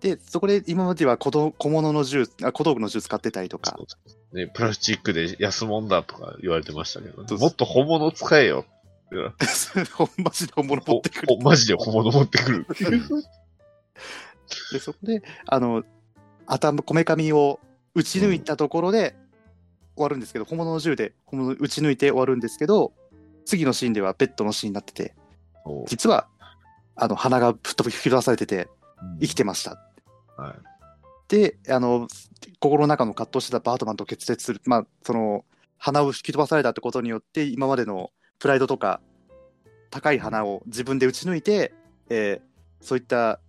[0.00, 3.76] で、そこで今までは小道小物の銃、あ小道具の銃使ってたりとか
[4.32, 9.34] ね、プラスチックで安物だとか言われてましたけど、ねもっと本物使えよって言っ
[9.74, 9.86] たら。
[9.86, 12.66] ほんまじで本物持ってくるマジで本物持ってくる。
[14.72, 15.82] で、そこで、あの、
[16.46, 17.58] 頭、こめかみを
[17.94, 19.16] 打ち抜いたところで
[19.96, 22.92] 終わるんですけど、本物の銃で本物打ち抜いて終わるんですけど、
[23.44, 25.14] 次のシーンではベッドのシーンになってて、
[25.86, 26.28] 実は、
[26.96, 28.68] あの、鼻が吹っ飛び吹き出されてて、
[29.20, 29.78] 生きてました。
[30.36, 30.54] はい。
[31.28, 32.08] で、あの、
[32.60, 34.60] 心の中の葛藤してたバートマンと決裂する。
[34.64, 35.44] まあ、その、
[35.76, 39.00] 鼻を吹き飛ばされたってことによって、今までのプライドとか、
[39.90, 41.72] 高い鼻を自分で打ち抜いて、
[42.10, 42.48] えー
[42.80, 43.40] そういった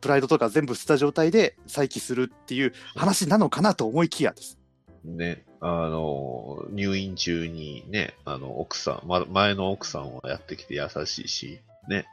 [0.00, 4.58] プライドとか全部捨てた状態で再起するっていう話なのかなと思いきやです。
[5.04, 12.06] ね、あの、入院中にね、あの、奥さん、ま、前の奥さんはやってきて優しいし、ね、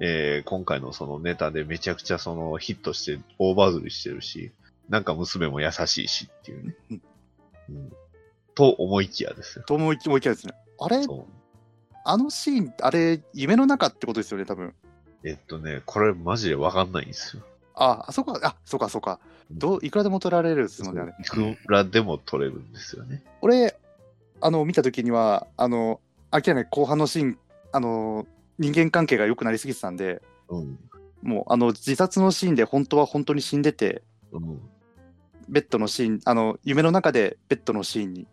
[0.00, 4.52] えー今回のそのネタでめちゃくちゃそのヒットして大バズりしてるし、
[4.88, 6.76] なんか娘も優しいしっていうね。
[6.90, 7.02] うん
[7.70, 7.92] うん、
[8.54, 9.64] と思いきやですよ。
[9.66, 10.52] と思いきやですね。
[10.78, 11.04] あれ
[12.04, 14.72] あのシーン、あれ、夢の中ってことですよね、多分。
[15.24, 17.42] えっとね、これマジでわかんないんですよ。
[17.74, 19.20] あ、あそこか、あ、そうか、そうか。
[19.50, 21.14] どう、いくらでも取られるですもんね、あれ。
[21.18, 23.22] いくらでも取れるんですよね。
[23.40, 23.76] 俺、
[24.40, 26.00] あの、見たときには、あの、
[26.32, 27.38] 明らかに後半のシーン、
[27.72, 28.26] あの、
[28.58, 30.78] 人間関係が良くなりすぎてたんで、うん。
[31.22, 34.60] もう、あの、自殺のシーンで本当は本当に死んでて、うん。
[35.48, 38.26] ベッドのシーン、あの、夢の中でベッドのシーンに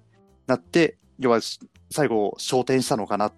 [0.48, 3.34] なって、要は、し最後、昇天したのかなっ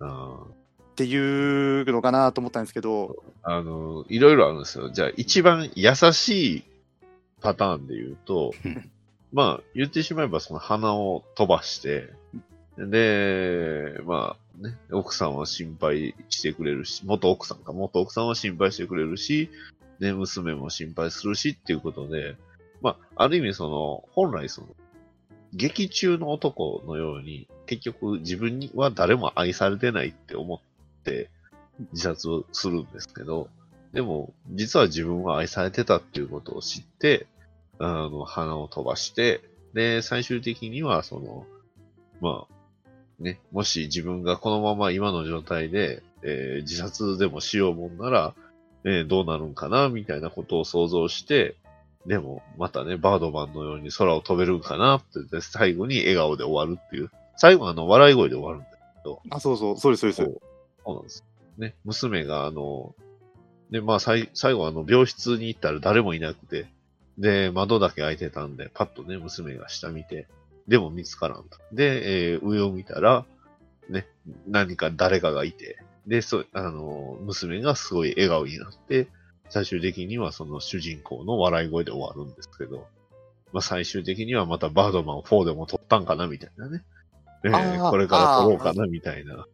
[0.00, 0.44] あ
[0.94, 4.90] ていうのかなと思ったんですけど、ーあの、いろいろあるんですよ。
[4.90, 6.64] じゃあ、一番優しい
[7.40, 8.90] パターンで言うとうん、
[9.32, 12.10] まあ、言ってしまえばその鼻を飛ばして、
[12.78, 19.50] で、まあね、奥さんは心配してくれるし、元奥さんか、元奥さんは心配してくれるし、
[19.98, 22.36] ね、娘も心配するしっていうことで、
[22.80, 24.68] まあ、ある意味その、本来その、
[25.54, 30.60] 劇中の男のように、結局自分には誰も愛されてないって思
[31.02, 31.30] って
[31.92, 33.48] 自殺をするんですけど、
[33.92, 37.26] でも、実は自分は愛されてたっていうことを知って、
[37.78, 39.42] あの、鼻を飛ばして、
[39.74, 41.46] で、最終的には、その、
[42.20, 48.34] まあ、ね、もし自分がこのまま今の状態で、えー自殺でもしようもんなら、
[48.84, 51.56] えーどうなるんかな、みたいなことを想像して、
[52.06, 57.10] でも、またね、バードマンのように空を飛べるんかなって最後に笑顔で終わるっていう。
[57.36, 58.66] 最後はあの、笑い声で終わるんだ
[59.30, 60.40] あ、そうそう、そうです、そうです。
[60.84, 61.24] そうなんです。
[61.58, 62.94] ね、娘があの、
[63.70, 66.66] で、まあ、最最後あの、病室に行ったら誰もいなくて、
[67.18, 70.26] で、窓だけ開いてたんで、パッとね、娘が下見て、
[70.68, 71.58] でも見つからんと。
[71.72, 73.24] で、えー上を見たら、
[73.88, 74.06] ね、
[74.46, 79.08] 何か誰かがいて、で、そ、あの、娘がすごい笑顔になって、
[79.48, 82.86] 最終的にはその主人公の笑い声で終わるんですけど、
[83.52, 86.82] まあ最終的にはまたバードマン4でも撮ったんかなみたいなね。
[87.44, 89.46] えーこれから撮ろうかなみたいな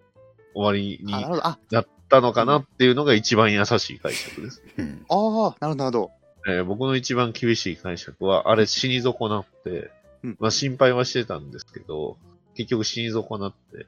[0.55, 4.63] 終わりにあ、なったのかなっていうのが一番優しい解釈です。
[4.79, 5.05] うん。
[5.09, 6.11] ああ、なるほど、なるほど。
[6.47, 9.91] えー僕の一番厳しい解釈は、あれ死に損なって、
[10.23, 12.17] うんまあ心配はしてたんですけど、
[12.55, 13.87] 結局死に損なって、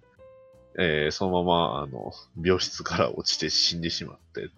[0.78, 4.50] えーそのまま、あの、病室から落ちて死んでしまって、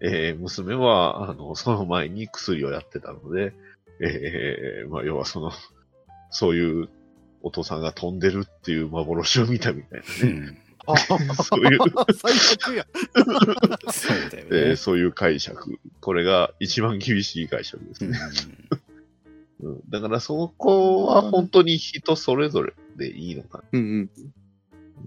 [0.00, 3.52] えー娘は、あの、その前に薬をやってたので、
[4.00, 5.52] えーまあ要はその、
[6.30, 6.88] そういう
[7.42, 10.58] お父さんが飛んでるっていう幻を見たみたいなね。
[10.86, 11.30] うん。
[11.30, 11.78] あ そういう
[12.14, 12.32] 最
[12.72, 12.86] 悪や。
[13.92, 14.76] そうだよえーね。
[14.76, 15.78] そういう解釈。
[16.00, 18.18] これが一番厳しい解釈ですね。
[19.60, 24.10] うん、だからそこは本当に人それぞれでいいのかうんうん。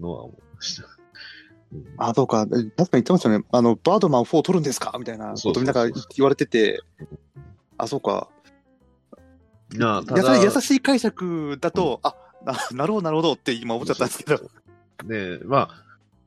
[0.00, 0.84] のは思いました。
[0.84, 2.46] うんあ、そうか。
[2.46, 3.44] え確かに言ってましたよね。
[3.50, 4.94] あの、バードマン4撮るんですか？
[4.98, 6.80] みたいなことみんなが言われてて。
[7.76, 8.28] あ、そうか。
[9.74, 14.50] なあ、優しい解釈だと、あ、ななるほど、なるほどって今思っちゃったんですけど。
[15.04, 15.84] で、まあ、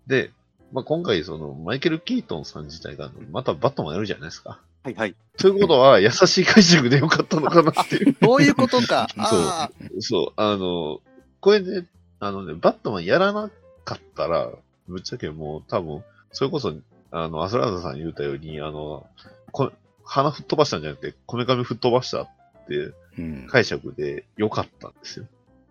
[0.08, 0.32] で、
[0.72, 4.60] まあ、今回そのマイケル・キートンさん自体がまたバットマンやるじゃないですか。
[4.84, 5.16] はいはい。
[5.38, 8.16] ということは優しい解釈でよかったのかなっていう。
[8.22, 9.08] そういうことか。
[9.30, 11.02] そうあそう、あの、
[11.42, 11.88] これね、
[12.20, 13.50] あのね、バットマンやらな
[13.84, 14.50] かったら、
[14.88, 16.74] ぶっちゃけもう多分、それこそ、
[17.12, 19.08] あの、アスラーダさん言ったように、あの、
[19.52, 19.72] こ
[20.04, 22.30] 鼻吹っ飛ばしたんじゃなくて、こめかみ吹っ飛ばしたっ
[22.68, 23.48] てうん。
[23.50, 25.26] 解釈で良かったんですよ。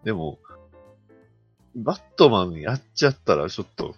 [0.04, 0.38] でも、
[1.76, 3.94] バットマンやっちゃったらちょっと、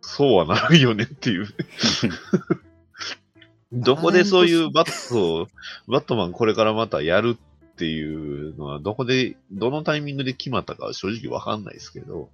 [0.00, 1.46] そうはならんよねっていう。
[3.72, 5.48] どこでそういうバットを、
[5.88, 12.28] バットマンこれからまたやるっていうのは、どこで、どのタイミングで決まったかは正直わかんないですけど、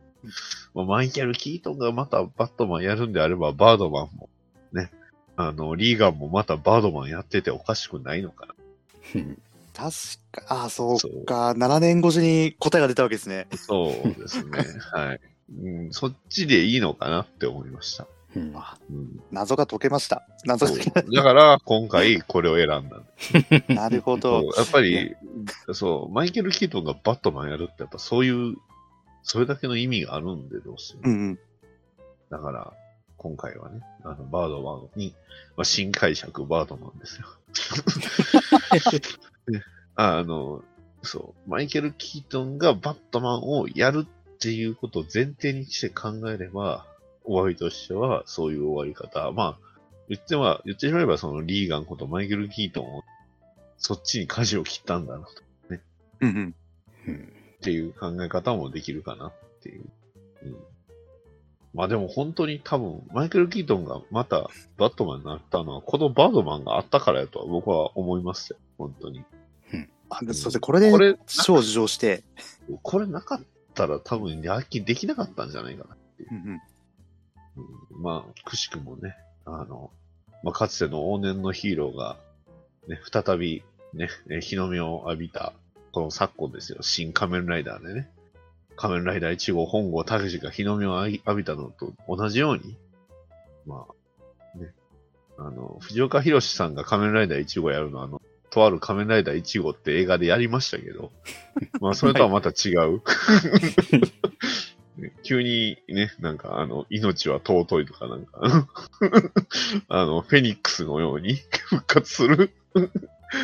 [0.74, 4.28] まあマイケル・キートンがまたバットマンやるんであれば、バードマンも、
[4.72, 4.90] ね、
[5.36, 8.54] あの、リーガンもまたバードマンやってておかしくないのかな。
[9.78, 9.88] うん
[10.32, 11.52] 確か、あ、そうか。
[11.52, 13.46] 7年越しに答えが出たわけですね。
[13.52, 14.50] そうですね。
[14.92, 15.20] はい、
[15.62, 15.92] うん。
[15.92, 18.08] そっちでいいのかなって思いました。
[18.36, 18.54] うん
[18.90, 20.26] うん、謎が解けました。
[20.44, 23.00] 謎だから、今回これを選んだ。
[23.74, 24.44] なるほそどう。
[24.56, 25.16] やっぱり、
[25.72, 28.56] そう、マイケル・キートンがバットマンやるって、やっぱそういう、
[29.22, 31.02] それだけの意味があるんで、どうしても。
[31.04, 31.38] うんうん。
[32.30, 32.72] だから、
[33.16, 35.14] 今回はね、あの、バードマンに、
[35.56, 37.26] まあ、新解釈バードマンですよ。
[39.48, 39.62] ね
[39.94, 40.62] あの、
[41.02, 46.86] そう、マイケル・キートンがバットマンをやるっていうことを前提にして考えれば、
[47.24, 49.30] 終わりとしては、そういう終わり方。
[49.32, 49.68] まあ、
[50.08, 53.04] 言っては、言ってしまえば、そのリーガンことマイケル・キートンを、
[53.76, 55.32] そっちに舵を切ったんだな、と
[56.20, 56.54] うんうん。
[57.06, 59.32] うんっていう考え方もできるかなっ
[59.62, 59.84] ていう。
[60.44, 60.56] うん、
[61.74, 68.58] まあでも本当に多分、マイケル・キートンがまたバットマンになったのは、このバードマンがあったからやとは僕は思いますよ。
[68.78, 69.24] 本当に。
[70.10, 70.60] あでそうですね。
[70.60, 72.24] これでこれ、少女して。
[72.82, 73.40] これなかっ
[73.74, 75.96] たら多分、野球できなかったんじゃないかな。
[76.30, 76.60] うんうん。
[77.56, 79.90] うんまあ、くしくもね、あの、
[80.42, 82.16] まあ、かつての往年のヒーローが、
[82.86, 85.52] ね、再び、ね、え日の目を浴びた、
[85.92, 88.08] この昨今ですよ、新仮面ライダーでね、
[88.76, 92.76] 仮面ライダー1号本郷武史が日の目を浴びたのと同じように、
[93.66, 93.86] ま
[94.54, 94.72] あ、ね、
[95.36, 101.12] あの、藤岡弘さんが仮面ライダー1号やるのは、あの、とある仮面ライダー1号って映画でやりましたけど、
[101.80, 103.02] まあ、それとはまた違う。
[104.96, 108.40] ね 急にね、なんかあの、命は尊いとかなんか、
[109.88, 111.34] あの、フェニックスのように
[111.68, 112.52] 復活する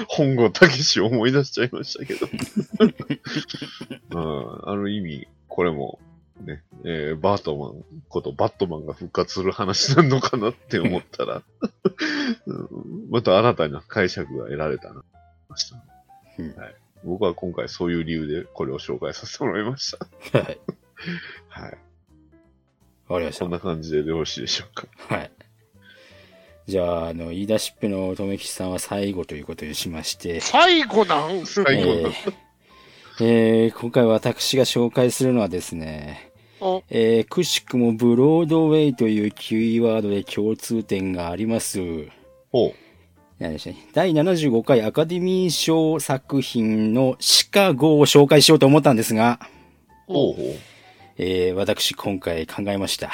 [0.09, 2.29] 本郷武史を思い出しちゃいましたけど。
[4.11, 6.01] まあ、ある意味、これも
[6.41, 11.43] ね、えーバートマンことバットマンが復活する話なのかなって思ったら、
[12.47, 12.69] うん
[13.11, 15.05] また新たな解釈が得られたな、
[15.49, 15.77] ました。
[16.39, 16.75] うんはい。
[17.05, 19.97] 僕は今回そういう理由でこれを紹介させてもらいまし
[20.33, 20.39] た。
[20.39, 20.59] はい。
[21.49, 21.79] はい。
[23.09, 23.51] わかりましたそん。
[23.51, 24.87] な感じでよろしいでしょうか？
[25.15, 25.31] はい。
[26.67, 31.45] じゃあ、あの、言い出しっぺのとめきちさんは最後ということにしまして、最後なん？
[31.47, 32.35] 最後えー
[33.21, 41.79] えー今回私が紹介するのはですね、おえーくしくもブロードウェイというキーワードで共通点があります。
[42.51, 42.73] ほう。
[43.39, 49.39] 何でしたね第75回アカデミー賞作品のシカゴを紹介しようと思ったんですが、
[50.07, 50.57] ほうほう。
[51.17, 53.11] えー私今回考えました。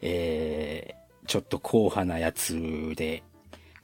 [0.00, 3.22] えーちょっと硬派なやつで、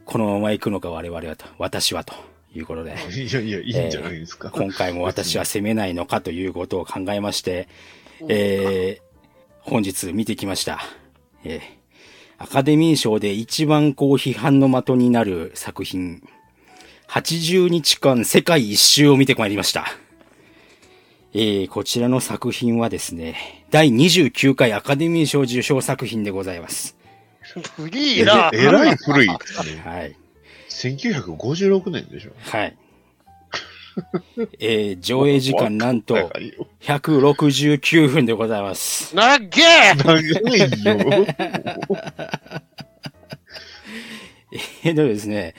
[0.05, 2.15] このまま行くのか我々はと、私はと
[2.55, 4.51] いうことで、 いやいや、いいんじゃないですか。
[4.51, 7.69] 今回も私は攻めないのかということを考えまして、
[8.29, 9.09] えー
[9.61, 10.81] 本日見てきました。
[11.45, 11.79] えー
[12.41, 16.23] アカデミー賞で一番こう批判の的になる作品、
[17.09, 19.87] 80日間世界一周を見てまいりました。
[21.35, 26.97] えーこちらの作品はですね、第29回アカデミー賞受賞作品でございます。
[27.77, 28.51] 古いな。
[28.53, 29.83] えらい古いですね。
[29.85, 30.17] はい。
[30.79, 32.31] 1956年でしょ。
[32.39, 32.77] はい。
[34.61, 36.69] えー上映時間なんと長いよ。
[36.83, 39.17] 169分でございます。
[39.17, 40.37] なっげえ長いよ。
[44.85, 45.55] えっとですね、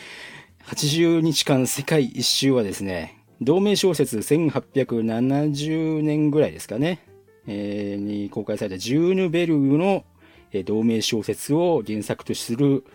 [0.67, 6.99] 80日間世界一周はですね、同名小説1870年ぐらいですかね、
[7.47, 10.05] えーに公開されたジューヌベルグの、
[10.53, 12.85] えー同名小説を原作とする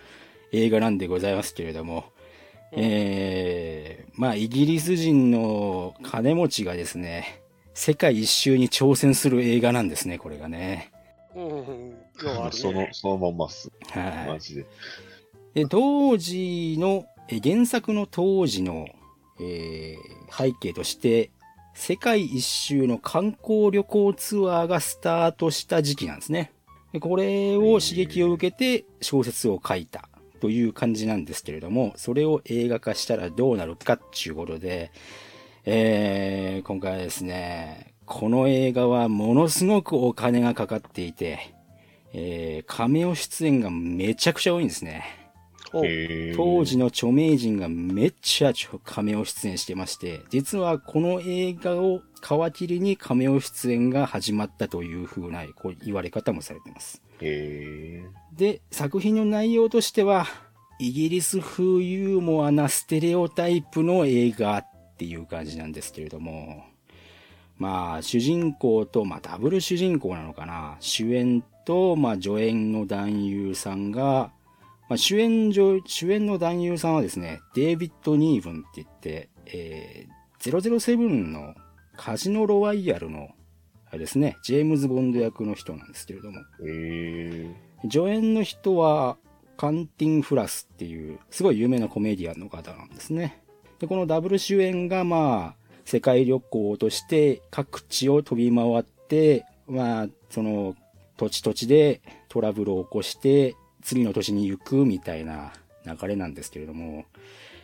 [0.52, 2.04] 映画なんでございますけれども、
[2.76, 7.42] えーまあイギリス人の金持ちがですね、
[7.74, 10.92] 世界一周に挑戦する映画なんですね、これがね。
[11.34, 11.44] うん。
[11.44, 11.54] よ
[12.22, 13.70] うあるそのね、そのまんまっす。
[13.90, 14.28] はい。
[14.28, 14.66] マジで。
[15.54, 18.86] で、当時の、え原作の当時の、
[19.40, 21.30] えー背景として、
[21.74, 26.52] 世界一周の観光旅行ツアーがスタートした時期なんですね。
[26.92, 30.08] でこれを刺激を受けて小説を書いた
[30.44, 34.92] という感じなんですけれども、それを映画化したらどうなるかっていうことで、
[35.64, 41.54] えー今回はですね、この映画はものすごくお金がかかっていて、
[42.12, 45.24] えー、カメオ出演がめちゃくちゃ多いんですね。
[46.36, 48.52] 当時の著名人がめっちゃ
[48.84, 57.00] カメオ出演してまして、実はこの映画を皮切りにカメオ出演が始まったという風なこう言われ方もされてます。
[57.24, 58.04] へ
[58.36, 60.26] で、作品の内容としては、
[60.78, 64.66] イギリス風ユーモアなステレオタイプの映画っ
[64.98, 66.64] ていう感じなんですけれども、
[67.58, 70.76] まあ、主人公と、まあ、ダブル主人公なのかな。
[70.80, 74.32] 主演と、まあ、助演の男優さんが、
[74.88, 81.54] まあ、主演女、主演の男優さんはですね、デイビッド・ニーブンって言って、えー、007の
[81.96, 83.30] カジノ・ロワイヤルの、
[83.94, 89.16] あれですね、ジェームズ・ボンド役の人なんですけれども、ーへー助演の人は、
[89.56, 93.40] カンティン・フラスっていう、すごい有名なコメディアンの方なんですね。
[93.78, 100.74] で、このダブル主演が、まあ、世界旅行として各地を飛び回って、まあ、その、
[101.16, 105.52] 土地土地でトラブルを起こして、次の年に行くみたいな
[105.86, 107.04] 流れなんですけれども、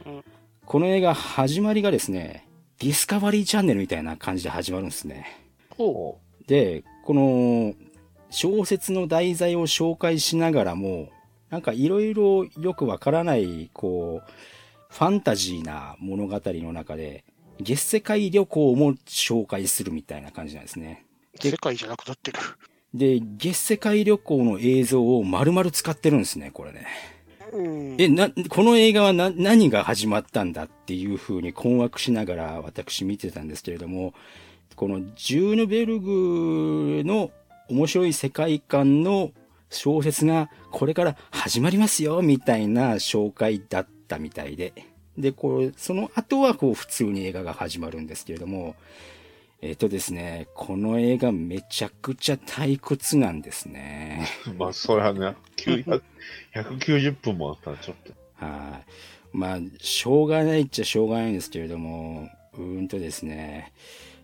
[0.06, 0.24] うん
[0.64, 2.46] この映画始まりがですね、
[2.78, 5.49] ディスカバリーチャンネルみたいな感じで始まるんですね。
[5.88, 7.74] ほで、この
[8.30, 11.08] 小説の題材を紹介しながらも、
[11.48, 14.30] なんかいろいろよくわからない、こう、
[14.90, 17.24] ファンタジーな物語の中で、
[17.60, 21.04] 月世界旅行も紹介するみたいな感じなんですね。
[21.42, 21.46] う。
[21.46, 22.38] 世界じゃなくなってる。
[22.92, 26.86] で、月世界旅行の映像を丸々使ってるんですね、これね。
[27.52, 27.96] うん。
[27.98, 34.14] え、な、この映画はな、何が始まったんだっていう風に困惑しながら私見てたんですけれども、
[34.80, 37.30] このジューヌベルグの
[37.68, 39.30] 面白い世界観の
[39.68, 44.72] 小説がこれから始まりますよ、みたいな紹介だったみたいで。
[45.18, 48.74] で、こう、その後はこう普通に映画が始まるんですけれども、
[49.60, 54.26] えっ、とですね、この映画めちゃくちゃ退屈なんですね。
[54.56, 56.02] まあ、それはね、900
[56.54, 58.14] 190 分もあったらちょっと。
[58.46, 58.80] は
[59.34, 59.36] い。
[59.36, 63.74] まあ、しょうがないっちゃしょうがないんですけれども、うーんとですね、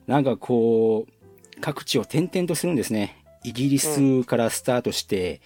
[0.06, 3.24] なんかこう、各地を転々とするんですね。
[3.44, 5.40] イギリスからスタートして、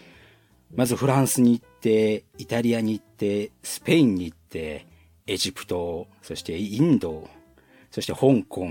[0.74, 4.86] まずフランスに行って、イタリアに行って、スペインに行って、
[5.26, 7.28] エジプト、そしてインド、
[7.90, 8.68] そして香港、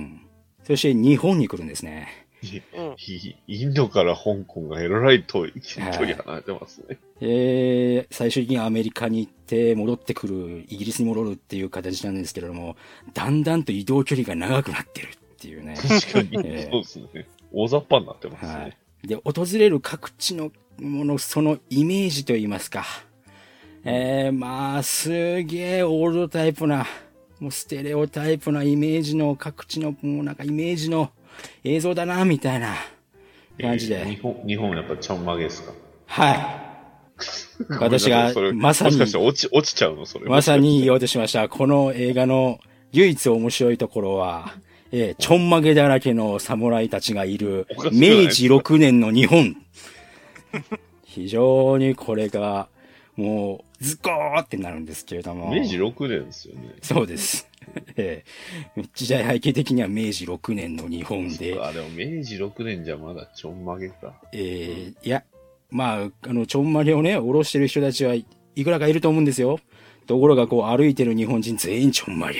[0.63, 2.27] そして日本に来るんですね。
[2.75, 2.95] うん。
[2.97, 6.97] イインドから香港がえらい遠い距離離れてますね。
[7.21, 12.77] えー、最終的にアメリカに行って戻ってくる、イギリスに戻るっていう形なんですけれども、
[13.13, 15.09] だんだんと移動距離が長くなってる
[15.39, 15.75] っていうね。
[15.75, 16.29] 確かに。
[16.45, 17.27] ええそうですね。
[17.53, 18.53] 大雑把になってますね。
[18.53, 18.77] はい。
[19.07, 22.85] で、訪れる各地のもの、そのイメージといいますか。
[23.85, 26.85] えー、まあ、すげえオールドタイプな、
[27.39, 31.11] もうステレオタイプなイメージの各地の、もうなんかイメージの
[31.63, 32.75] 映像だな、みたいな
[33.59, 34.01] 感じで。
[34.01, 35.71] えー日本、日本やっぱちょんまげですか？
[36.07, 36.69] はい。
[37.79, 40.05] 私がまさにもしかし落ち、落ちちゃうの？
[40.05, 40.25] それ。
[40.25, 41.47] まさに言おうとしました。
[41.49, 42.59] この映画の
[42.91, 44.53] 唯一面白いところは、
[44.91, 49.55] えーちょんまげだらけの侍たちがいる明治6年の日本。
[51.05, 52.69] 非常にこれが、
[53.15, 55.53] もう、ズコーってなるんですけれども。
[55.53, 56.75] 明治6年ですよね。
[56.81, 57.47] そうです。
[57.97, 64.13] えー時代背景的には明治6年の日本で、あ、でも明治6年じゃまだちょんまげか。
[64.31, 65.23] えーいや、
[65.69, 68.25] まあ、あの、ちょんまげをね、おろしてる人たちはい
[68.55, 69.59] いくらかいると思うんですよ。
[70.07, 72.39] ところが、こう、歩いてる日本人全員ちょんまげ。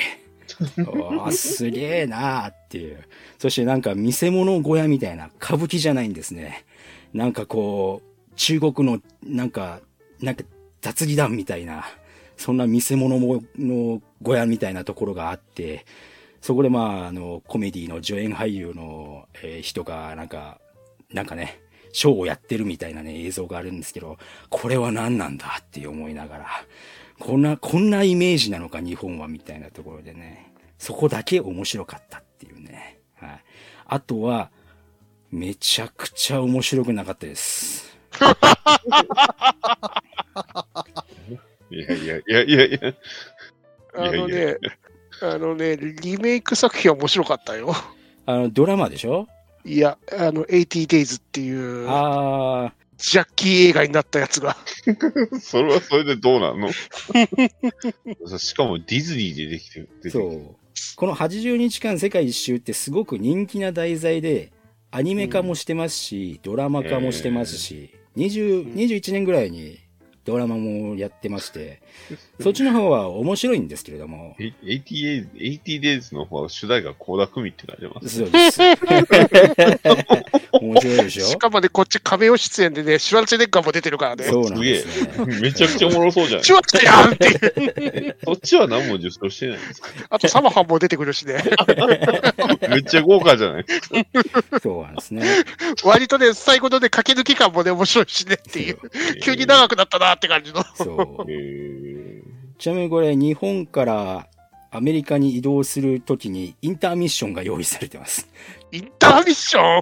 [0.80, 3.04] おーすげえなーっていう。
[3.38, 6.66] そしてなんか見せ物小屋みたいな、歌舞伎じゃないんですね。
[7.14, 9.82] なんかこう、中国の、なんか、
[10.22, 10.44] なんか
[10.82, 11.86] 雑技団みたいな、
[12.38, 13.20] そんな見せ物
[13.58, 15.86] の小屋みたいなところがあって、
[16.42, 20.60] そこでまあ、あの、コメディの助演俳優の、えー人が、なんか、
[21.14, 21.60] なんかね、
[21.92, 24.18] ショーをやってるみたいなね、映像があるんですけど、
[24.50, 26.48] これは何なんだって思いながら、
[27.20, 30.49] こんな、こんなイメージなのか、日本は、みたいなところでね、
[30.80, 33.00] そこだけ面白かったっていうね。
[33.16, 33.44] はい。
[33.86, 34.50] あとは、
[35.30, 37.96] めちゃくちゃ面白くなかったです。
[41.70, 42.94] い やいやいやいやいや。
[43.94, 44.58] あのいやいね、
[45.22, 47.76] あのね、リメイク作品は面白かったよ。
[48.26, 49.28] あの、ドラマでしょ？
[49.66, 54.58] いや、あの、80days っていう、あジャッキー映画になったやつが。
[55.42, 56.70] それはそれでどうなんの？
[58.40, 59.90] しかもディズニーでできてる。
[60.04, 60.59] ー、そう。
[61.00, 64.52] この80日間世界一周ってすごく人気な題材で、
[64.92, 69.80] アニメ化もしてますし、ドラマ化もしてますし、20、21年ぐらいに
[70.26, 71.82] ドラマもやってまして、
[72.40, 75.32] そっちの方は面白いんですけれども、え 80days,
[75.64, 78.20] 80days の方は主題が高田組って書いてます。
[78.20, 78.60] そうです。
[80.52, 81.26] 面白いでしょ？
[81.26, 84.26] しかもね、こっち亀尾出演でね、シュワルツェネッガーも出てるからね。
[84.26, 85.40] そうなんですね。
[85.42, 88.18] めちゃくちゃおもろそうじゃないシュワルツェやんっていう。
[88.26, 89.90] そっちは何も受賞してないんですか？
[90.10, 91.44] あとサマハンも出てくるしね。
[92.70, 93.64] めっちゃ豪華じゃない？
[93.64, 94.60] ですか。
[94.62, 95.24] そうなんですね。
[95.84, 98.80] 割とね、最後のね、駆け抜き感もね、面白いしねっていう。
[99.24, 100.64] 急に長くなったなって感じの。
[100.76, 101.32] そう。
[101.32, 104.28] え ーちなみにこれ、日本から
[104.72, 108.28] アメリカに移動するときにインターミッションが用意されてます。
[108.72, 109.80] インターミッショ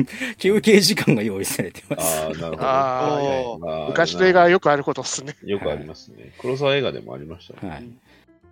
[0.00, 0.06] ン？
[0.38, 2.20] 休憩時間が用意されてます。
[2.20, 2.56] ああ、なるほど。
[2.62, 5.34] ああ昔の映画はよくあることっすね。
[5.44, 6.32] よくありますね。
[6.38, 7.68] 黒沢映画でもありましたね。
[7.72, 7.84] はい。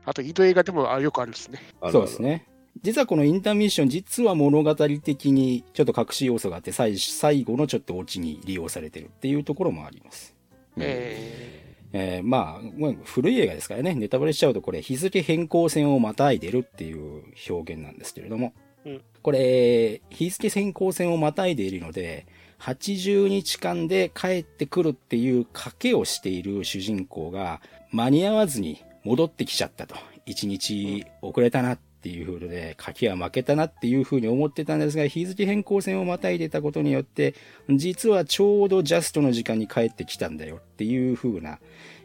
[0.05, 1.61] あと、インド映画でもあよくあるですね。
[1.93, 2.21] そうです。
[2.21, 2.47] ね。
[2.83, 10.35] 実はこのインターミッション、実は物語的にちょっと隠し要素があって、最最後のちょっとオチに利用されてるっていうところもあります。
[10.77, 18.53] ええーまあ、まあ古い映画ですからね、ネタバレしちゃうとこれ日付変更線をまたいでるっていう表現なんですけれども、
[18.85, 19.03] うん。
[19.23, 22.27] これ、日付変更線をまたいでいるので、
[22.61, 27.61] 80日間で帰ってくるっていう賭けをしている主人公が
[27.91, 29.97] 間に合わずに戻ってきちゃったと。
[30.27, 37.35] 1日遅れたなっていう風で、賭けは負けたなっていう風に思ってたんですが、日付変更線をまたいでたことによって、
[37.69, 41.59] 実はちょうどジャストの時間に帰ってきたんだよっていう風な、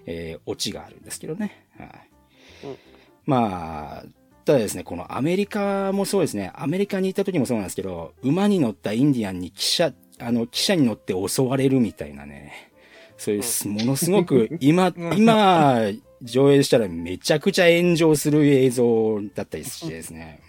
[0.05, 1.65] えーオチがあるんですけどね。
[1.77, 2.67] はい。
[2.67, 2.77] うん。
[3.25, 4.05] まあ、
[4.45, 12.71] ただですね、このアメリカもそうですね、アメリカに行った時もそうなんですけど、馬に乗ったインディアンに汽車、あの、汽車に乗って襲われるみたいなね、
[13.17, 15.81] そういうす、ものすごく、今、 今、
[16.25, 20.41] 上映したらめちゃくちゃ炎上する映像だったりしてですね、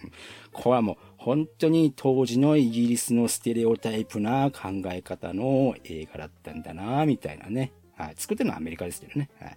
[0.53, 7.73] これはもう本当に当時のイギリスのステレオタイプな考え方の映画だったんだな、みたいなね。
[7.97, 8.15] はい。
[8.17, 9.29] 作ってるのはアメリカですけどね。
[9.41, 9.57] はい。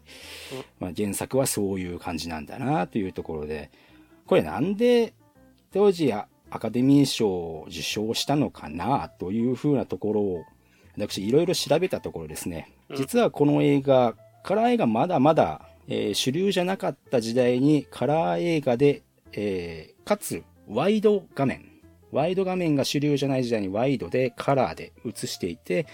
[0.80, 3.70] まあ、原作はそういう感じなんだな、というところで、
[4.26, 5.14] これなんで
[5.72, 10.44] 当時アカデミー賞を受賞したのかな、というふうなところを、
[10.98, 21.66] 私いろいろ調べたところですね、実はこの映画、カラー映画まだまだ、えー主流じゃなかった時代にカラー映画で、えーかつワイド画面、
[22.12, 25.88] ワイド画面が主流じゃない時代にワイドでカラーで映していて、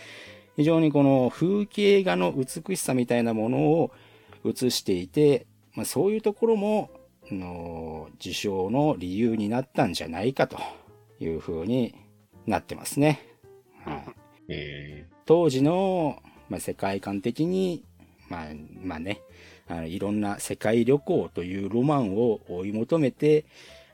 [0.58, 3.92] 非常にこの風景画の美しさみたいなものを
[4.46, 6.90] 映していて、まあ、そういうところも、
[7.30, 10.60] あの受賞の理由になったんじゃないかと
[11.20, 11.96] いうふうに
[12.46, 13.20] なってますね。
[13.84, 14.04] はい。
[14.50, 17.84] え当時の、まあ、世界観的に、
[18.30, 18.46] まあ、
[18.84, 19.22] まあね、
[19.68, 23.46] あのいろんな世界旅行というロマンを追い求めて、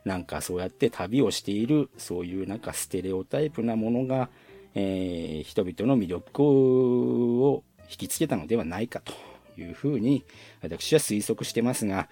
[0.04, 4.30] なんかそうやって旅をしている、そういうなんかステレオタイプなものが、
[4.76, 9.14] えー人々の魅力を引きつけたのではないかと
[9.60, 10.24] いうふうに
[10.62, 12.10] 私は推測してますが、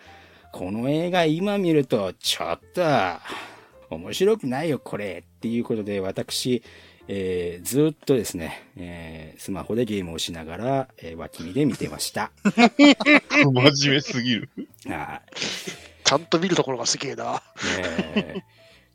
[0.52, 2.82] この映画今見ると、ちょっと、
[3.90, 6.64] 面白くないよこれっていうことで私、
[7.12, 12.32] えーずっとですね、えースマホでゲームをしながら、えー脇見で見てました。
[12.46, 14.50] ー、 真面目すぎる。
[14.86, 15.32] はい
[16.04, 17.34] ちゃんと見るところがすげえな。
[17.34, 17.40] ね
[18.16, 18.36] え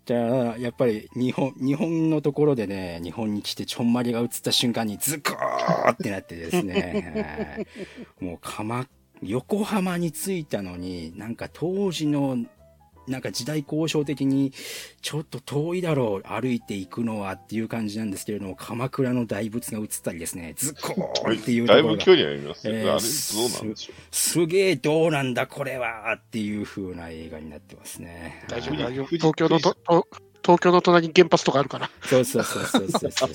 [0.07, 7.67] じゃあ、やっぱり日本、日本のところでね、日本に来てちょんまりが映った瞬間にズコーってなってですね、
[8.21, 8.87] はいもう鎌、
[9.23, 12.37] 横浜に着いたのに、なんか当時の、
[13.07, 14.53] なんか時代交渉的に、
[15.03, 21.89] ちょっと遠いだろう、歩いていくのはっていう感じなんですけれども、鎌倉の大仏が映ったりですね、ズコーっていうところが。
[21.89, 22.81] だいぶ距離ありますね。
[22.81, 23.97] えーあれ、どうなんでしょう？
[24.11, 28.45] すげえどうなんだこれはっていう風な映画になってますね。
[28.49, 29.07] 大丈夫、はい大丈夫？
[29.17, 30.09] 東京のと、と
[30.43, 31.91] 東京の隣に原発とかあるから。
[32.03, 33.31] そうそうそうそうそうそう。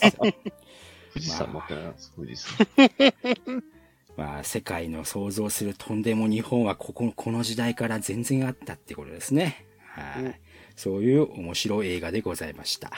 [1.13, 3.63] 富士山乗ってないです、富士山。
[4.20, 9.65] まあ、世界の想像するとんでも日本はここ、この時代から全然あったってことですね。
[9.95, 10.24] はい。
[10.24, 10.36] うん
[10.76, 12.89] そういう面白い映画でございました。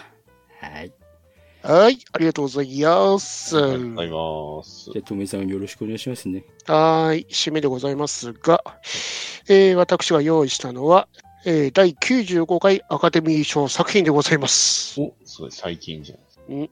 [0.60, 0.94] はい。
[1.64, 3.58] はい、ありがとうございます。
[3.58, 5.00] ありがとうございますじ。
[5.00, 6.44] ゃあ、とめさんよろしくお願いしますね。
[6.68, 8.64] はい、締めでございますが、
[9.50, 11.08] えー私が用意したのは、
[11.44, 15.02] えー第95回アカデミー賞作品でございます。
[15.02, 16.16] お、すごい、最近じゃ
[16.54, 16.70] ん。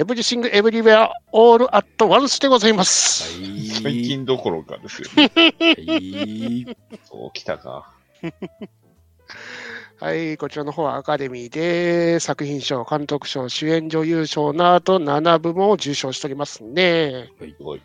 [0.00, 3.38] エブリシング・エブリウェア・オール・アット・ワンスでございます。
[3.38, 3.66] はい。
[3.84, 5.30] 最近どころかですよ、ね。
[5.34, 5.42] は
[5.76, 6.76] い。
[7.04, 7.92] そう、来たか。
[9.98, 17.28] はい、こちらの方はアカデミーで作品賞、監督賞、主演女優賞など7部門を受賞しておりますね。
[17.38, 17.82] すごい。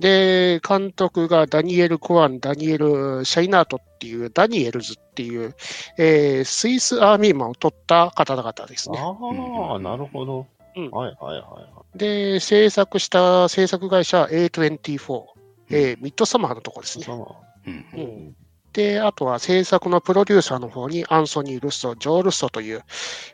[0.00, 5.54] で、監督がダニエル・コアン、ダニエル・シャイナートっていう、ダニエルズっていう、
[5.98, 8.98] えースイスアーミーマンを取った方々ですね。
[8.98, 10.46] ああ、なるほど。
[10.76, 15.22] うんはいはいはいはで、制作した制作会社 A24、
[15.70, 16.98] えーミッドサマーのとこですい。
[17.00, 17.06] ね。
[17.06, 18.34] そううんうなんん
[18.72, 22.82] で、あとは制作のプロデューサーの方にアンソニー・ルッソ、ジョー・ルッソという、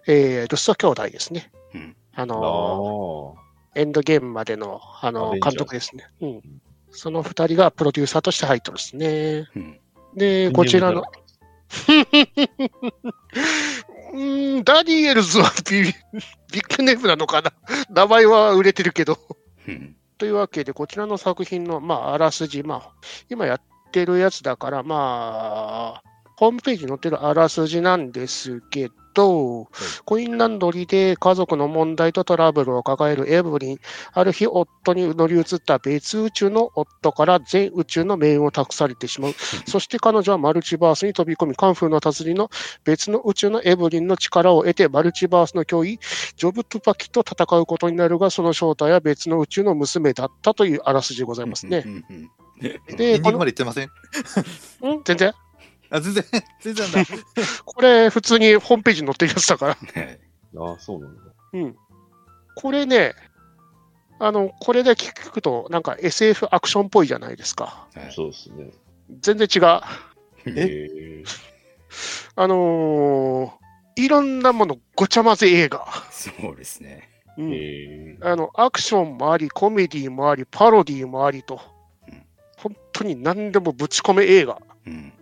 [0.07, 1.51] えールッソ兄弟ですね。
[1.75, 3.43] うんああのあ。
[3.77, 6.09] エンドゲームまでのあの監督ですね。
[6.21, 6.43] うん。
[6.91, 9.47] その二人がプロデューサーとして入ってるんですね。
[9.55, 9.79] うん。
[10.17, 11.05] で、こちらの、
[14.13, 15.93] うーん、ダニエルズはビビ
[16.61, 17.53] ッグネームなのかな
[17.91, 19.19] 名前は売れてるけど。
[19.67, 19.97] うん。
[20.17, 22.93] というわけで、こちらの作品の、まあ、あらすじ、まあ、
[23.31, 23.61] 今やっ
[23.93, 26.03] てるやつだから、まあ、
[26.37, 29.67] ホームページに載ってるあらすじなんですけど、
[30.05, 33.79] コインランドリーで家族の問題とトラブルを抱えるエブリン、
[34.13, 39.33] ある日夫に乗り移った別宇宙の夫から全宇宙の命運を託されてしまう。
[39.67, 42.49] そして彼女はマルチバースに飛び込み、カンフーの達人の
[42.85, 45.99] 別の宇宙のエブリンの力を得て、マルチバースの脅威、
[46.37, 51.85] ジョブ・トゥパキと戦うことになるが、その正体は別の宇宙の娘だったというあらすじでございますね。
[52.61, 53.91] で、このンディングまで言ってませんん？
[55.05, 55.33] 全然？
[55.91, 56.25] あ、全然、
[56.61, 57.05] 全然だ。
[57.65, 59.75] これ、普通にホームページに載ってるやつだから。
[59.75, 59.79] は
[60.11, 60.19] い
[60.57, 61.23] ああ、そうなんだ。
[61.53, 61.77] うん。
[62.55, 63.15] これね、
[64.19, 67.87] あの、これで聞くと、なんか SF アクションっぽいじゃないですか。
[67.95, 68.71] はいそうですね。
[69.21, 69.81] 全然違う。
[70.47, 71.25] ええ
[72.37, 73.59] あのー
[74.01, 75.85] いろんなものごちゃ混ぜ映画。
[76.13, 77.09] そうですね。
[77.37, 81.61] うんええあの、アクションもあり、コメディもあり、パロディもありと
[82.07, 82.23] うん、
[82.57, 84.61] 本当に何でもぶち込め映画。
[84.87, 85.13] うん。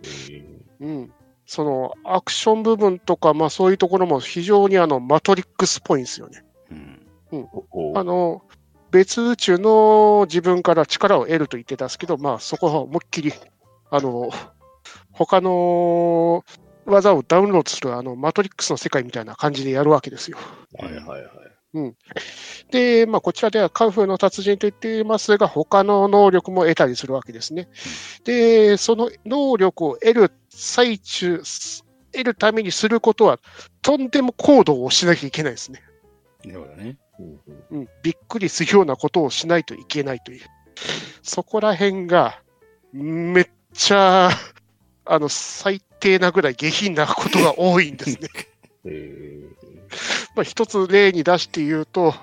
[0.81, 1.13] えうん。
[1.45, 6.43] その、アクション部分とか、まあそういうところも非常にあの、マトリックスっぽいんですよね。
[7.31, 7.47] うん。
[7.95, 8.43] あの、
[8.91, 13.33] 別宇宙の自分から力を得ると言ってたんですけど、まあそこは思いっきり、
[13.89, 14.29] あの、
[15.11, 16.43] 他の
[16.85, 20.37] 技をダウンロードするあの、マトリックスの世界みたいな感じでやるわけですよ。
[20.79, 21.23] はいはいはい。
[22.71, 27.67] で、まあ、こちらではカンフーの達人と言っていますが、他の能力も得たりするわけですね。
[28.23, 31.41] で、その能力を得る最中、
[32.11, 33.39] 得るためにすることは、
[33.81, 35.81] とんでも行動をしなきゃいけないですね。
[36.45, 36.97] なるほどね。
[37.19, 40.41] うんうんうん、びっくりするようなことをしないといけないという。
[41.23, 42.41] そこら辺が、
[42.93, 44.29] めっちゃ、
[45.05, 48.29] あの、最低なぐらい下品なことが多いんですね。
[48.85, 49.47] え
[50.35, 52.13] まあ、一つ例に出して言うと、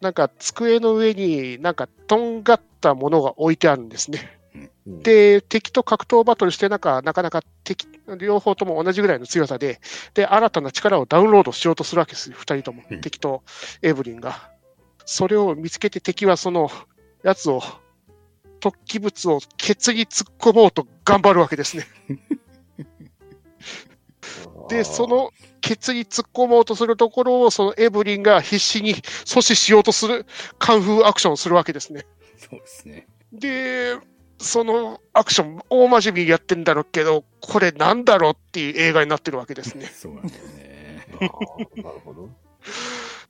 [0.00, 4.38] なんか机の上になんかとんがったものが置いてあるんですね。
[4.54, 4.70] うん
[5.02, 7.88] で、敵と格闘バトルしてなんか、なかなか敵、
[8.18, 9.80] 両方とも同じぐらいの強さで、
[10.14, 13.00] で、新たな力をダウンロードしようとするわけですよ、二人ともうん。
[13.00, 13.42] 敵と
[13.82, 14.48] エブリンが。
[15.04, 16.70] それを見つけて敵はその
[17.24, 17.62] やつを、
[18.60, 21.84] 突起物をケツに突っ込もうと頑張るわけですね。
[24.68, 30.26] で、そ、のケツに突っ込もうとするところを、そのエブリンが必死に阻止しようとする
[30.58, 32.06] カンフーアクションをするわけですね。
[32.36, 33.06] そうですね。
[33.32, 33.96] で、
[34.38, 39.86] そのアクション、大真面目にやってんだろうけど、これなんだろうっていう映画になってるわけですね。
[39.94, 41.06] そうなんだよね。
[41.76, 42.28] なるほど。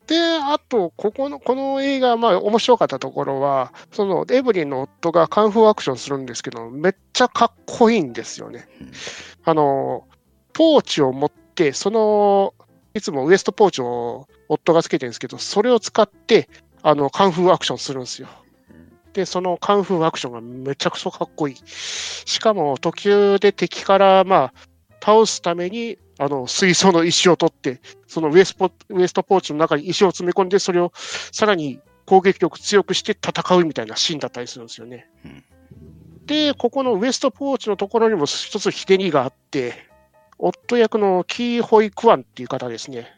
[0.07, 8.68] で、あと、ここの、この映画、まあ、面白かったところは、その、エブリンの夫がカンフーアクションするんですけど、めっちゃかっこいいんですよね。
[8.80, 8.93] うん
[9.49, 10.09] あの、
[10.57, 12.54] ポーチを持って、その、
[12.94, 16.48] いつもウエストポーチを夫がつけてるんですけど、それを使って、
[16.82, 18.28] あの、カンフーアクションするんですよ。
[19.12, 21.57] で、そのカンフーアクションがめちゃくちゃかっこいい。
[21.66, 24.52] しかも、途中で敵から、まあ、
[25.04, 35.07] 倒すために、あの、水槽の石を取って、そのウエスポウエストポーチの中に石を詰め込んで、それをさらに攻撃力強くして戦うみたいなシーンだったりするんですよね。
[36.24, 39.86] で、ここのウエストポーチのところにも一つひねりがあって、
[40.39, 43.09] 夫役のキー・ホイ・クワンっていう方ですね。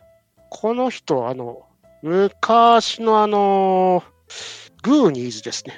[0.51, 1.67] この人、あの、
[2.03, 4.03] 昔のあの、
[4.83, 5.75] グーニーズですね。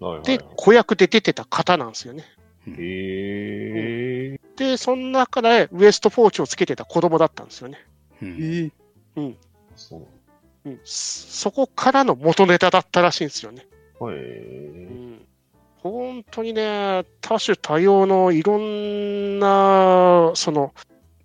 [0.00, 2.24] はいはいで、子役で出てた方なんですよね。
[2.68, 4.40] へえ。
[4.56, 7.78] で、その中でウエストポーチをつけてた子供だったんですよね。
[9.16, 9.36] うん
[9.74, 10.06] そう。
[10.66, 13.66] うん、そこからの元ネタだったらしいんですよね。
[14.00, 14.16] はい。
[14.16, 15.26] うん
[15.90, 20.72] 本当にね、多種多様のいろんな、その、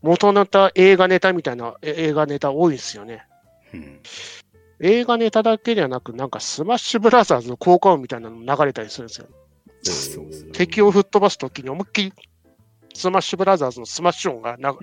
[0.02, 3.26] 元ネタ、映画ネタみたいなえ映画ネタ多いですよね。
[3.74, 4.00] うん
[4.84, 9.28] 映画ネタだけではなく、なんかスマッシュブラザーズの効果音みたいなの流れたりするんですよ。
[10.54, 12.14] 敵を吹っ飛ばすときに思いっきり
[12.94, 14.76] スマッシュブラザーズのスマッシュ音がな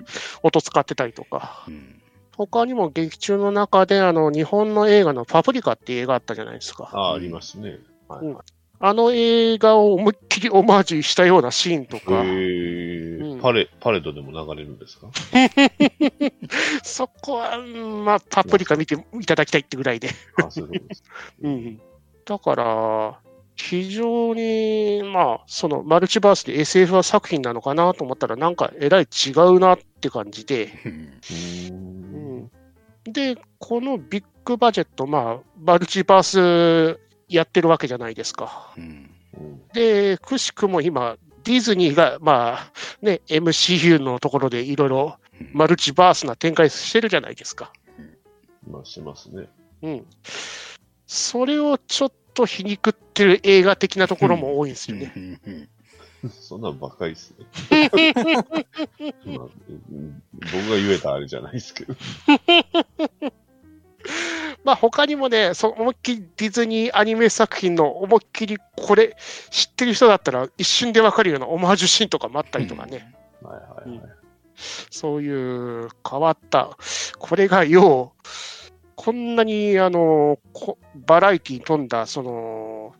[0.43, 2.01] 音使ってたりとか、うん
[2.37, 6.89] 他にも劇中の中であの日本の映画のパプリカっていう映画あったじゃないですか。
[6.93, 7.79] あ、ありますね。
[8.07, 8.37] はいうん
[8.81, 13.39] あの映画を思いっきりオマージュしたようなシーンとか、うん。
[13.41, 15.09] パレ、パレードでも流れるんですか？
[16.83, 20.09] そこは、うんまあ、パプリカ見ていただきたいってぐらいで。
[20.41, 21.03] あ、そうです。
[21.43, 21.81] うん、
[22.25, 23.19] だから、
[23.55, 30.69] 非常に、まあ、そのマルチバースで SF 作品なのかなと思ったら、なんかえらい違うなって感じで。
[31.69, 32.49] うん。
[33.03, 36.99] で、このビッグバジェット、まあ、マルチバース
[37.29, 38.73] やってるわけじゃないですか。
[38.77, 38.83] うん。
[38.83, 42.71] うんで、くしくも今、ディズニーが、まあ、
[43.01, 45.17] ね、MCU のところでいろいろ
[45.53, 47.71] マルチバースな展開してるじゃないですか。
[48.69, 49.47] まあ、しますね。
[49.81, 50.05] うん。
[51.07, 55.13] それをちょっと皮肉ってる映画的なところも多いんですよね。
[55.15, 55.41] うん。
[55.45, 55.69] うん。
[56.29, 57.33] そんなんばっかりです
[57.71, 57.89] ね。
[59.25, 59.47] まあ
[59.91, 60.23] うん。
[60.33, 61.95] 僕が言えたあれじゃないですけど。
[64.69, 69.17] まあ他にもね、そう思いっきりディズニーアニメ作品の思いっきりこれ
[69.49, 73.15] 知ってる人だったら一瞬でわかるようなオマージュシーンとかもあったりとかね。
[73.41, 74.01] はいはいはい。
[74.91, 76.77] そういう変わった。
[77.17, 78.27] これがよう、
[78.95, 82.93] こんなにあのこバラエティに富んだ、その、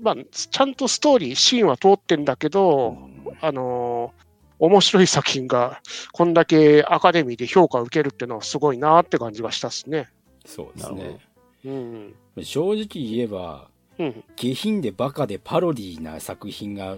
[0.00, 2.96] まあ、ちゃんとストーリー、シーンは通ってんだけど、
[3.42, 4.14] あの
[4.58, 5.82] 面白い作品が
[6.12, 10.08] こんだけアカデミーで評価を受けるっていうのはすごいなって感じがしたっすね。
[10.46, 11.18] そうですなるね。
[11.64, 12.44] うん。
[12.44, 13.68] 正直言えば、
[13.98, 14.24] うん。
[14.36, 16.96] 下品でバカでパロディーな作品が、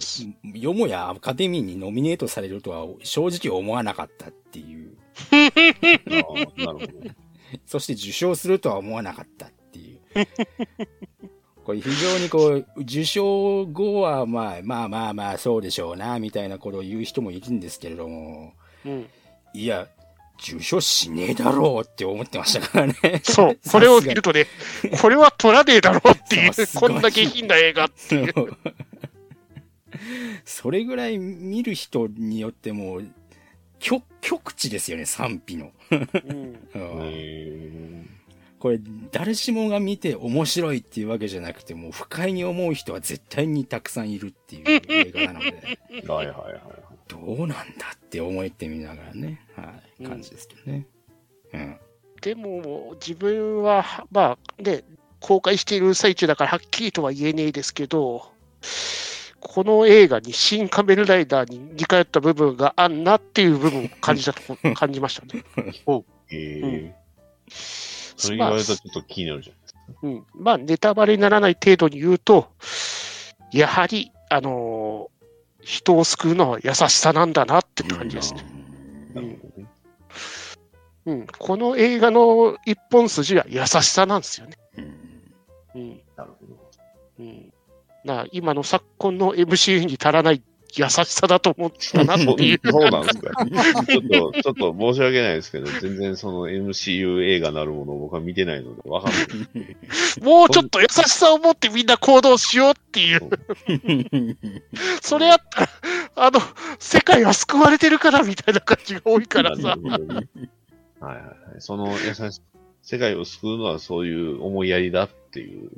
[0.55, 4.97] よもやアカデミーにノミネートされるとは正直思わなかったっていう。
[5.33, 6.81] なるほど。
[7.67, 10.01] そして受賞するとは思わなかったっていう。
[11.65, 19.07] これ非常にこう、受賞後はまあまあまあまあそうでしょうな、みたいなことを言う人もいるんですけれども、うん。
[19.55, 19.89] いや、
[20.41, 22.95] 受賞しねえだろうって思ってましたからね。
[23.25, 24.47] そう、 これを見るとね、
[25.01, 28.35] これは取らねえだろうっていう こんな下品な映画ってい う。
[30.45, 33.03] それぐらい見る人によっても、
[33.81, 35.73] 極極地ですよね、賛否の。
[38.59, 38.81] これ、
[39.13, 45.79] 誰しもが見て面白いっていうわけじゃなくて、もう不快に思う人は絶対にたくさんいるっていう映画なので、
[46.09, 46.88] はいはいはい。
[47.09, 50.87] どうなんだって思ってみながらね、はい、感じですけどね。
[51.53, 51.77] うん。
[52.21, 54.85] でも、自分は、まあね、
[55.21, 58.31] 公開している最中だからはっきりとは言えねえですけど、
[59.41, 65.45] この映画に新仮面ライダーに似通った部分があんなっていう部分を感じたとこ、 感じましたね。
[66.29, 66.95] へうんえ。
[67.49, 70.07] それ言われたらちょっと気になるじゃん。
[70.07, 72.51] うん、まあ、ネタバレにならない程度に言うと、
[73.53, 75.18] やはりあのー
[75.63, 78.45] 人を救うのは優しさなんだなって感じですね。
[79.15, 79.69] なるほどね。
[81.07, 84.57] うん、この映画の一本筋は優しさなんですよね。
[84.77, 85.09] うん
[85.75, 86.71] うんなるほど。
[87.21, 87.53] うん、
[88.05, 90.43] な今の昨今の MCU に足らない
[90.79, 92.61] 優しさだと思ったなってい う。
[92.65, 93.45] そうなんですか。
[93.87, 99.77] ちょっと、ちょっと申し訳ないですけど、全然その MCU 映画なるものを僕は見てないので、わかんない。
[100.23, 103.29] もうちょっと優しさを持ってみんな行動しようっていう。
[105.03, 105.69] それあったら、
[106.15, 106.41] あの、
[106.79, 109.77] 世界は救われてるからみたいな感じが多いからさ。
[109.77, 111.27] はいはいはい。
[111.59, 112.41] その優し
[112.83, 115.71] 世界を救うのはそういう思いやりだっていう、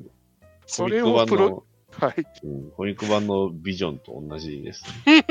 [0.67, 2.15] それをプロ、の、はい。
[2.45, 5.25] うん、コミック版のビジョンと同じです、ね。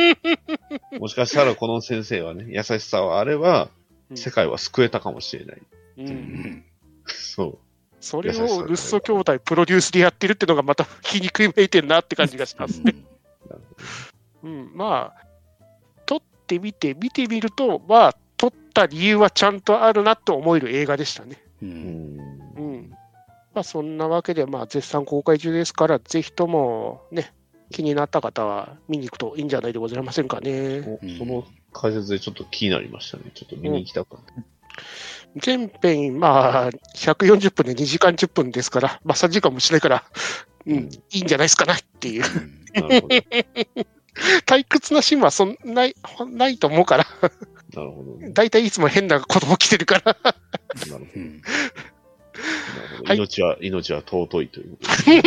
[0.99, 3.70] もしかしたらこの先生はね、優しさはあれば、
[4.16, 5.57] 世界は救えたかもしれない。
[5.57, 5.64] う、
[5.97, 6.66] うんん
[7.05, 7.57] そう。
[8.01, 12.95] それをルッソ兄弟プロデュースでやってるってのがまた皮肉めいてんなって感じがしますね。
[14.41, 15.26] うん、まあ、
[16.05, 21.43] 撮ってみて、見てみると、まあ、撮った理由はちゃんとあるなと思える映画でしたね。
[21.62, 22.39] うん。
[23.54, 27.34] まあ、そんなわけで、まあ、絶賛公開中ですから、ぜひともね、
[27.72, 30.82] 気になった方は見に行くといいんじゃないでございませんかね。
[31.18, 33.32] その解説でちょっと気になりましたね。
[33.34, 34.34] ちょっと見に行きたかった。
[35.36, 40.04] 全編、まあ、140分で2時間10分ですから、まあ、3時間もしないから、
[40.66, 42.24] うん、うんいいんじゃないですかなっていう。
[44.45, 45.95] 退屈なシーンはそんない
[46.28, 47.06] ないと思うから、
[47.74, 48.32] なるほどね。
[48.32, 50.18] だいたいいつも変な子供来てるから。
[50.24, 51.06] なるほど。
[53.06, 55.22] はい命は、命は尊いということで。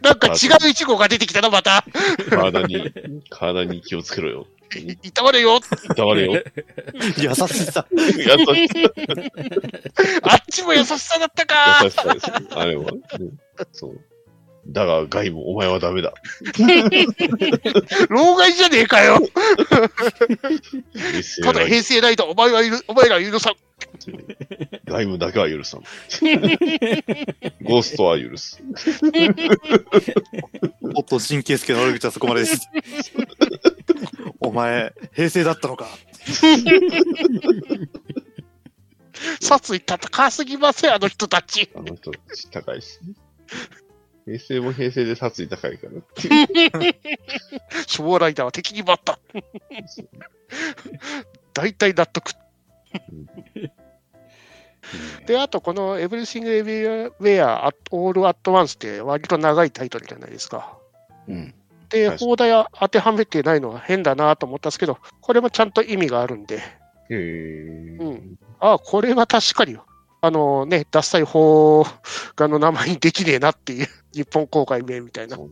[0.02, 0.30] なんか違
[0.66, 1.84] うイチゴが出てきたな、また。
[2.30, 2.92] 体に、
[3.30, 4.46] 体に気をつけろよ。
[4.76, 5.56] いいたわれよ。
[5.56, 5.60] い
[5.94, 6.32] たわれよ。
[7.16, 7.86] 優しさ。
[8.18, 8.66] やっと優
[10.22, 11.88] あっちも優しさだったか。
[11.88, 12.48] しさですね。
[12.50, 12.90] あれは。
[12.90, 13.38] うん
[13.72, 14.00] そう。
[14.68, 16.12] だが、ガイもお前はダメだ。
[18.10, 19.18] 老害じゃねえかよ。
[21.42, 23.54] ただ平成ライダー、お前は許お前らは許さん。
[24.84, 25.80] ガイムだけは許さん。
[27.62, 28.60] ゴーストは許す。
[30.94, 32.68] おっと、神経助の悪口はそこまでです。
[34.40, 35.88] お前、平成だったのか。
[39.40, 41.70] 殺意高すぎません、あの人たち。
[41.74, 42.12] あの人、
[42.50, 43.14] 高いですね。
[44.28, 45.92] 平成も平成で殺意高いから。
[47.86, 49.18] 消防ライダーは敵に回った。
[51.54, 52.32] 大体納得。
[55.26, 60.78] で、あとこのエブリシング・エブリウェア・オール・アット・ワンスって割と長いタイトルじゃないですか。
[61.26, 61.54] うん
[61.88, 66.60] で、邦題は当てはめてないのは変だなと思ったんですけど、これもちゃんと意味があるんで、へ
[67.10, 67.14] え。
[67.98, 69.78] うんああ、これは確かに、
[70.20, 71.84] あのね、ダッサい邦
[72.36, 75.36] 画の名前にできねえなっていう、 日本公開名みたいな。
[75.36, 75.50] そう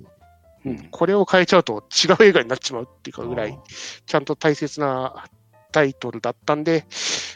[0.65, 3.57] うんこれを変えちゃうと違う映画になっちまうっていうかぐらあい、
[4.05, 5.27] ちゃんと大切な
[5.71, 6.87] タイトルだったんで、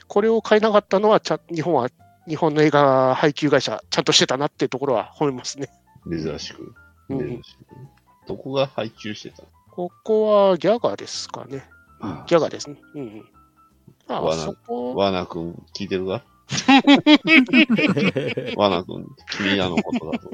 [0.08, 1.88] これを変えなかったのはちゃ、日本は、
[2.26, 5.68] 日本の映画配給会社、ちゃんとしてたなっていうところは褒めますね。
[6.10, 6.74] 珍しく。
[7.08, 7.66] うん珍しく。
[8.26, 9.48] どこが配給してたの？
[9.70, 11.68] ここはギャガですかね。
[12.00, 12.80] あギャガですね。
[12.94, 13.28] うんうん。
[14.08, 16.24] まあ、わなそこ、ワーナー君、聞いてるか？
[18.56, 20.30] ワーナー君、君らのことだと。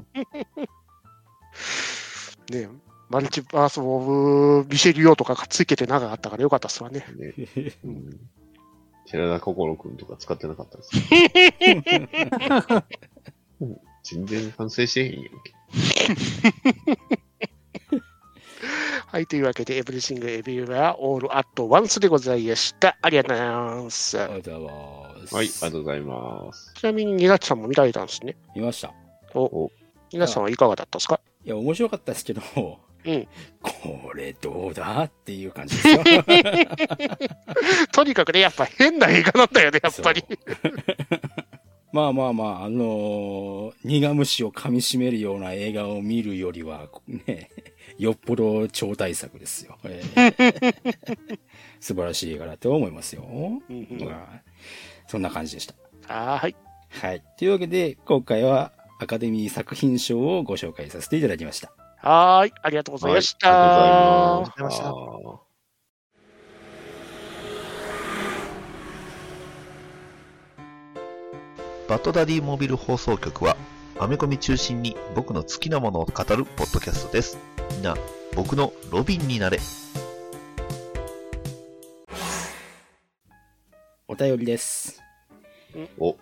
[2.51, 2.69] ね、
[3.09, 7.05] マルチバース・オブ・ミシェル・ヨーとかがついてて長かったからよかったっすわね。
[7.17, 7.35] ね。
[7.85, 8.21] うん。
[9.07, 10.91] 寺田心君とか使ってなかったです
[12.71, 12.85] か
[13.61, 15.31] うん全然反省してへんやんけ。
[19.09, 22.97] はい、というわけで、エブリシング・エビューはオール・アット・ワンスでございました。
[23.03, 23.49] ありがとうござい
[23.85, 24.21] ます。
[24.21, 25.06] ありがとうございます。
[25.35, 26.73] はい、ありがとうございます。
[26.75, 28.37] ちなみに、ニナッチさんも見られたんですね。
[28.55, 28.93] 見ました。
[29.35, 29.71] お、
[30.13, 31.21] ニナッチさんはいかがだったですか？
[31.45, 32.43] いや、面白かったですけど、
[33.05, 33.29] うん
[33.63, 36.03] これどうだっていう感じですよ。
[37.93, 40.25] とにかくね、やっぱ変な映画なんだよね、やっぱり。
[41.93, 47.49] まあまあまあ、あのー苦虫を噛み締めるような映画を見るよりは、ね、
[47.99, 49.79] よっぽど超大作ですよ。
[49.85, 51.39] えー
[51.81, 53.23] 素晴らしい映画だと思いますよ。
[53.27, 54.43] うんうんまあ
[55.07, 55.75] そんな感じでした。
[56.13, 56.57] はい。
[56.91, 57.23] はい。
[57.39, 61.73] というわけで、今回はアカデミー作品賞をご紹介させていただきました。
[61.99, 62.53] はーい。
[62.63, 63.51] ありがとうございました。
[63.51, 65.47] はい、ありがとうございあます。
[71.89, 73.57] バッドダディモビル放送局は、
[73.99, 77.56] アメコミ中心に僕の好きなものを語るポッドキャストです。
[77.71, 77.97] みんな、
[78.35, 79.59] 僕のロビンになれ。
[84.09, 85.03] お便りです。
[85.99, 86.17] お、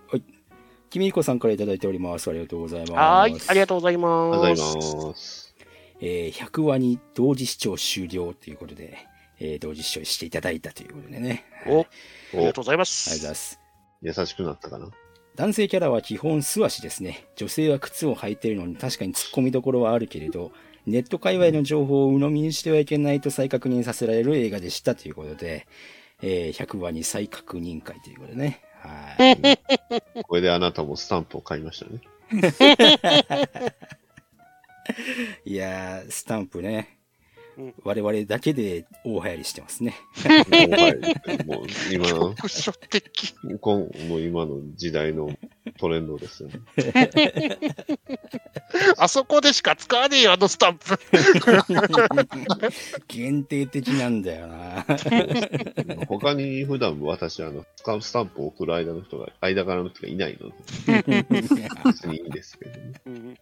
[0.91, 2.29] きみひこさんからいただいております。
[2.29, 2.93] ありがとうございます。
[2.93, 3.41] はーい。
[3.49, 4.91] ありがとうございありがとうごます。
[4.91, 5.55] ざいます。
[6.01, 8.99] ええー100話に同時視聴終了ということで、
[9.39, 11.45] えー同時視聴していただいたということでね。
[11.65, 13.19] はいおありがとうありがとうございまごす。
[13.19, 13.61] ざいます。
[14.03, 14.89] 優しくなったかな？
[15.37, 17.27] 男性キャラは基本素足ですね。
[17.37, 20.53] 女性は靴を履いているのに確かに突っ込みどころはあるけれど、
[20.87, 25.67] ネット界隈の情報を鵜呑みにしてはいけないと再確認させられる映画でしたということで、
[26.23, 28.61] えー100話に再確認会ということでね。
[28.81, 29.59] はい。
[30.25, 32.01] これであなたもスタンプを買いましたね。
[35.45, 36.99] いやー、スタンプね
[37.57, 37.75] うん。
[37.85, 39.95] 我々だけで大流行りしてますね。
[40.25, 43.35] もうはいもう今の、 局所的。
[43.43, 45.31] もう今の時代の
[45.79, 46.61] トレンドですよね。
[48.99, 50.99] あそこでしか使わねえよ、あのスタンプ。
[53.09, 54.85] 限定的なんだよな。
[56.07, 60.55] 他に普段私、あの、スカスタンプを送る間の人が、間柄の人がいないので、
[61.33, 62.93] 別にいいんですけどね。
[63.07, 63.39] うん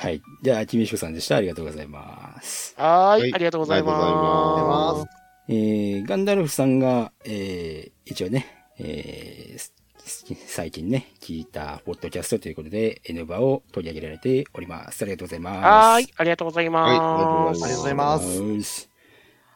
[0.00, 0.20] はい。
[0.42, 1.36] じゃあ、きみしこさんでした。
[1.36, 2.74] ありがとうございます。
[2.76, 4.94] はーい、はいありがとうございありがとうございま。
[4.94, 8.46] ますえー、ガンダルフさんが、えー、一応ね、
[8.78, 9.73] えー、す
[10.06, 15.00] 最近ね、聞いたポッドキャストということで、N バを取り上げられております。
[15.02, 15.64] ありがとうございます。
[15.64, 17.60] はーい、ありがとうございはいありがとうます。
[17.60, 18.62] ございますありがとうございます。
[18.82, 18.90] す。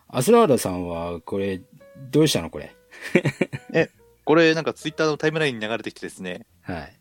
[0.08, 1.60] アスラーダさんは、これ、
[2.10, 2.74] どうしたのこれ？
[4.24, 6.98] これなんかツイッターのタイムラインに流れてきてですね、はい。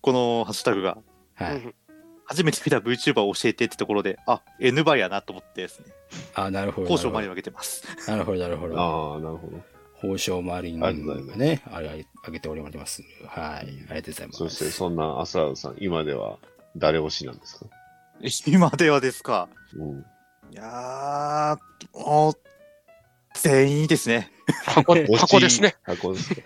[0.00, 0.98] このハッシュタグが、
[1.34, 1.56] はい。
[1.56, 1.74] うん
[2.28, 5.86] 初めて見た VTuber を教えてってところで、あ、N バやなと思ってですね、
[6.34, 6.88] あ、なるほど。
[6.90, 7.84] 交渉前に分けてます。
[8.10, 8.74] なるほど、なるほど。
[8.80, 9.60] ああ、なるほど。
[10.00, 13.02] 宝章マリンがね、あれ、あげております。
[13.26, 13.42] はい。
[13.60, 14.38] ありがとうございます。
[14.38, 16.38] そして、そんなアスラードさん、今では
[16.76, 17.66] 誰推しなんですか？
[18.46, 19.48] 今ではですか？
[19.74, 20.04] うん。
[20.52, 22.34] いやー、もう、
[23.34, 24.30] 全員いいですね。
[24.64, 25.76] 箱、箱ですね。。
[25.82, 26.40] 箱ですか。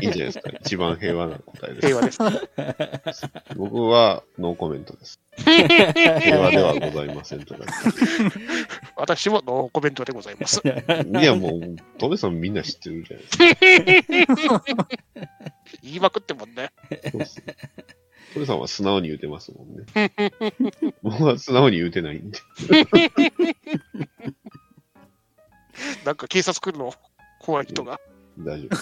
[0.00, 0.50] いいんじゃないですか。
[0.60, 1.86] 一番平和な答えです。
[1.86, 3.28] 平和です。
[3.56, 5.20] 僕はノーコメントです。
[5.36, 7.64] 平和ではございませんとか。
[8.96, 10.62] 私もノーコメントでございます。
[10.64, 10.68] い
[11.24, 13.26] や、もう、トメさんみんな知ってるじゃない
[14.06, 14.64] ですか。
[15.82, 16.70] 言いまくってもんね。
[17.10, 17.56] そうっすね
[18.34, 19.84] トメさんは素直に言うてますもんね。
[21.02, 22.38] 僕は素直に言うてないんで。
[26.04, 26.92] なんか警察来るの
[27.40, 28.00] 怖い人が。
[28.38, 28.76] 大丈夫。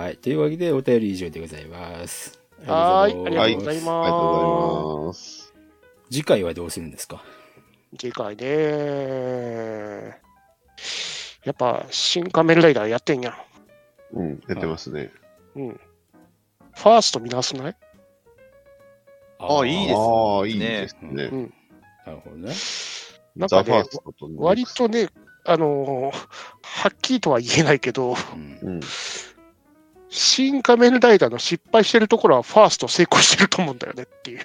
[0.00, 0.16] はい。
[0.16, 2.43] というわけで、お便り以上でございます。
[2.66, 5.52] はーい、ありがあとうございまます。
[6.10, 7.22] 次回はどうするんですか？
[7.92, 7.98] す。
[7.98, 10.20] 次回ね。
[11.44, 13.34] やっぱ、新仮面ライダーやってんやん。
[14.14, 15.12] うん、やってますね。
[15.56, 15.68] うん。
[15.70, 17.76] ファースト見直すない？
[19.38, 21.24] あいいですああ、いいですね。
[21.24, 21.54] うん。
[22.06, 22.52] なるほどね。
[22.52, 22.56] ザ・
[23.36, 23.84] なんかね
[24.36, 25.08] 割とね、
[25.44, 26.16] あのー
[26.62, 28.80] はっきりとは言えないけど、うん。
[30.14, 30.18] うん。
[30.18, 34.40] 新仮面ライダーの失敗してるところはファースト成功してると思うんだよねっていう。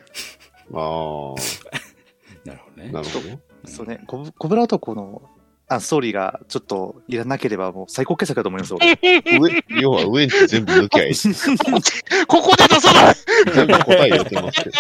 [0.74, 1.36] あ
[2.46, 2.94] なるほどねあ、。
[2.94, 3.40] なるほど。
[3.66, 5.22] そうね、コブコブラ男の
[5.68, 8.98] あストーリーがちょっといらなければもう最高傑作だと思います、俺。
[9.40, 11.14] 上、要は上に全部抜きゃいい。
[12.26, 13.16] ここで出さない
[13.54, 14.76] 全部答え入れてますけど。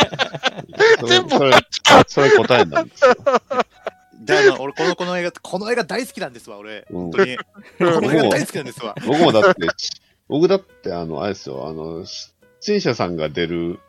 [0.99, 1.57] それ全部それ、
[2.07, 3.15] それ答えなんですよ。
[4.21, 6.85] で、あの、俺、この、この映画、この映画大好きなんですわ、俺。
[6.89, 7.37] うん本当に。
[7.37, 7.43] こ
[7.79, 8.95] の映画大好きなんですわ。
[9.05, 9.67] 僕もだって、
[10.29, 12.05] 僕だって、あの、あれですよ、あの、
[12.61, 13.79] 出演者さんが出る、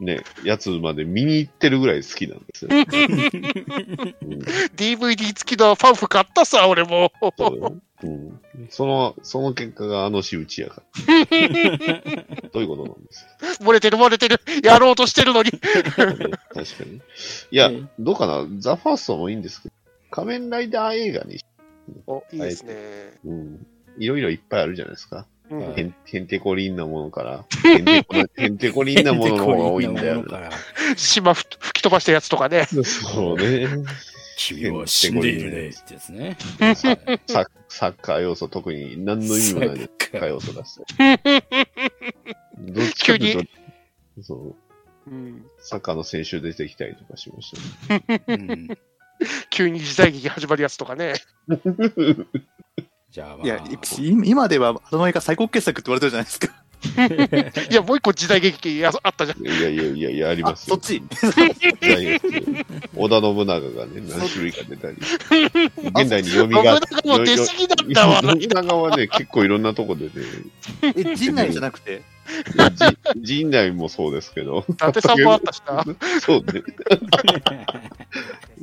[0.00, 2.70] ね、やつまで見に行ってるぐらい好きなんですよ。
[2.72, 2.80] うん
[4.74, 7.12] DVD 付きのパンフ買ったさ、俺も。
[7.36, 8.40] そうようん、
[8.70, 11.26] その、その結果があの仕打ちやから。
[12.50, 13.26] どういうことなんです？
[13.62, 14.40] 漏れてる漏れてる。
[14.64, 15.50] やろうとしてるのに。
[15.50, 16.24] 確か
[16.86, 17.02] に。
[17.50, 19.74] いやうん、どうかな、ザ・ファーストもいいんですけど、
[20.10, 21.40] 仮面ライダー映画に、
[22.06, 23.18] お、いいですね。
[23.22, 23.66] うん、
[23.98, 25.26] いろいろいっぱいあるじゃないですか。
[25.50, 30.24] うんへんへんてこりんなものから、へんてこな へんてこりんなものの方が多いんだよ。
[30.96, 32.66] 島ふ吹き飛ばしたやつとかね。
[32.66, 33.68] そうね。
[34.36, 35.68] 君は死んでいるね。
[35.68, 36.38] ってやつね。
[37.26, 41.42] ササッカー要素、特に何の意味もないでサッカー要素出して。
[42.58, 44.56] どっちかというと、そ
[45.06, 47.52] う、うんサッカーの選手出てきたりとかしまし
[47.88, 48.22] たね。
[48.28, 48.78] う ん
[49.50, 51.14] 急に時代劇始まるやつとかね。
[53.10, 53.58] じゃあ、まあ、いや、い
[54.24, 56.48] 今では、あの映画最高傑作って言われてるじゃないですか。
[57.70, 59.46] いや、もう一個時代劇やあったじゃん。
[59.46, 60.76] いやいやいやいや、ありあ、ますよ。
[60.76, 61.02] そっち。
[62.96, 64.96] 織田信長がね、何種類か出たり。
[64.96, 66.80] 現代に読み信が。
[66.80, 68.22] 長も出過ぎだったわ。
[68.40, 70.10] 信長はね、結構いろんなとこでね、
[70.96, 72.02] え、陣内じゃなくて？
[73.14, 75.84] じ陣内もそうですけど、伊達さんもあったしな。
[76.20, 76.62] そうね。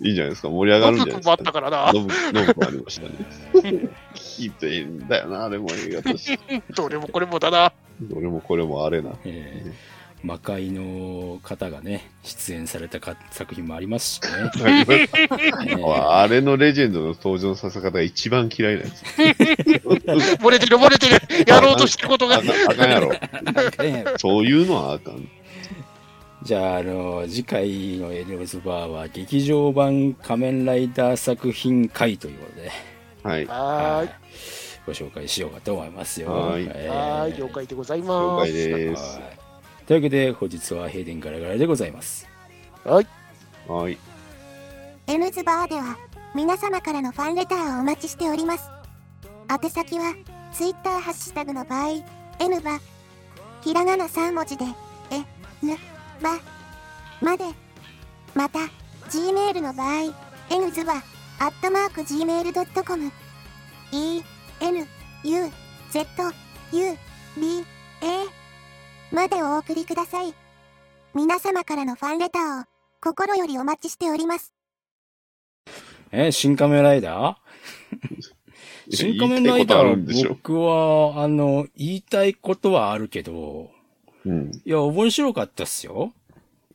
[0.01, 1.53] いいじゃないですか、盛り上がるんじゃないですかノブ君もあっ。
[1.53, 1.93] たからな。
[1.93, 3.89] ノブ、ノブありましたね。
[4.13, 6.63] 聞いていいんだよな、あれも映画として。
[6.75, 7.73] どれもこれもだな。
[8.01, 9.11] どれもこれもあれな。
[9.25, 14.29] えー魔界の方がね、出演されたか作品もありますしね。
[14.89, 19.03] えー あれのレジェンドの登場させ方が一番嫌いなやつ。
[20.41, 22.73] 漏れてる漏れてるやろうとしたことがあ。
[22.73, 23.11] かんやろ。
[24.17, 25.27] そういうのはあかん。
[26.43, 32.71] じゃあ、あの、次回のエルズバーは劇場版仮面ライダー作品会ということで、
[33.23, 33.45] はい。
[33.45, 34.09] はーい。
[34.85, 36.31] ご紹介しようかと思いますよ。
[36.31, 36.63] はい
[37.37, 38.09] 了解でござい了解
[38.39, 38.53] ます。
[38.53, 39.19] です。
[39.89, 42.27] はいというわけで、本日は閉店ガラガラでございます。
[42.83, 43.07] はい。
[43.67, 43.97] はい。
[45.07, 45.97] N ズバーでは
[46.35, 48.69] 皆様からのファンレターをお待ちしております。
[49.49, 50.13] 宛先は
[50.51, 52.03] Twitter ハッシュタグの場合
[52.39, 52.81] N バ
[53.61, 54.65] ひらがな3文字で
[55.09, 55.19] え
[55.65, 55.77] ぬ
[56.21, 56.37] ば
[57.21, 57.45] まで
[58.35, 58.59] また
[59.09, 60.13] Gmail の場合
[60.49, 60.95] N ズバ
[61.39, 63.11] アットマーク Gmail.com
[63.93, 64.21] E
[64.59, 64.87] N
[65.23, 65.51] U
[65.91, 66.07] Z
[66.73, 66.97] U
[67.39, 67.65] B
[68.01, 68.36] A
[69.11, 70.33] までお送りください。
[71.13, 72.65] 皆様からのファンレターを
[73.01, 74.53] 心よりお待ちしております。
[76.11, 78.95] えー新仮面ライダー？
[78.95, 79.89] 新仮面ライダー、
[80.25, 80.29] ょ？
[80.29, 83.71] 僕は、あの、言いたいことはあるけど、
[84.25, 84.51] うん。
[84.65, 86.13] いや、面白かったっすよ。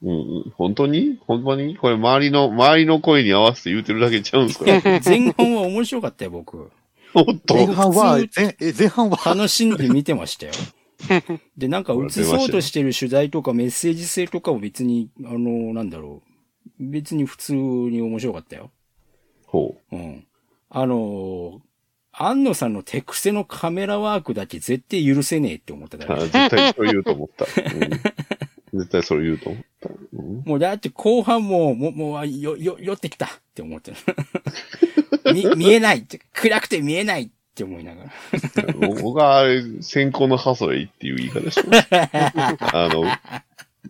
[0.02, 0.14] うんう
[0.48, 0.52] ん。
[0.56, 1.18] 本当に？
[1.26, 1.76] 本当に？
[1.76, 4.64] これ周りの、周りの声に合わせて言うてるだけちゃうんすか？
[5.04, 6.70] 前半は面白かったよ、僕。
[7.14, 8.18] 本当前半は
[8.76, 10.52] 前半は、楽しんで見てましたよ。
[11.56, 16.32] で、なんか映そうとしてる主題とかメッセージ性とかも別に、あの、なんだろう。
[16.78, 18.70] 別に普通に面白かったよ。
[19.46, 20.26] ほうん。
[20.70, 21.60] あの、
[22.12, 26.20] 安野さんの手癖のカメラワークだけ絶対許せねえって思ったから。
[26.20, 27.46] 絶対それ言うと思った。
[28.72, 29.90] うん、絶対それ言うと思った。
[30.12, 33.96] うん、もうだって後半も、もう、もう、よ、よ、寄ってきたって思ってる。
[35.34, 38.10] 見、見えないって、暗くて見えないって思いながら。
[38.72, 41.88] 僕はあれ、先行のハソレイっていう言い方します。
[41.92, 43.04] あの、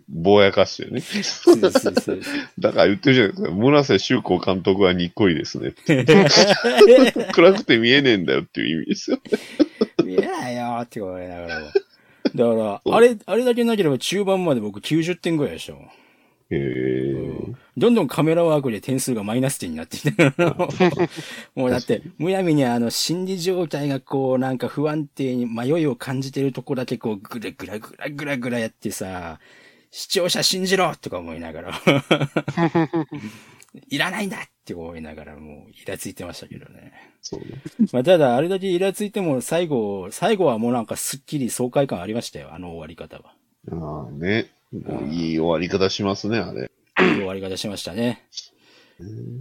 [0.09, 0.99] ぼやかしてね。
[0.99, 2.19] そうそうそう
[2.59, 3.51] だから言ってるじゃないですか。
[3.51, 5.73] 村瀬修子監督はにっこいですね。
[7.31, 9.19] 暗くて見えねえんだよっていう意味ですよ。
[10.03, 11.65] 見えないよって思いながらも。
[11.67, 15.79] だから、あれ、あれだけなければ中盤まで僕90点ぐらいでしょ。
[17.75, 20.33] どんどんカメラワークで点数がマイナス点になってきて。
[21.55, 29.39] もうだって、むやみにあの心理状態がこうなんか不安定に迷いを感じてるとこだけこうぐらぐらぐらぐらぐらやってさ、
[29.89, 31.81] 視聴者信じろとか思いながら。
[33.89, 36.93] いらないんだって思いながらもうイラついてましたけどね。
[37.21, 37.61] そうね。
[37.91, 43.33] まあただあれだけイラついても最後、最後はもうなんかすっきり爽快感ありましたよ、あの終わり方は。
[43.71, 44.51] ああね。
[44.73, 46.71] もういい終わり方しますね、あれ。
[46.99, 48.27] いい終わり方しましたね。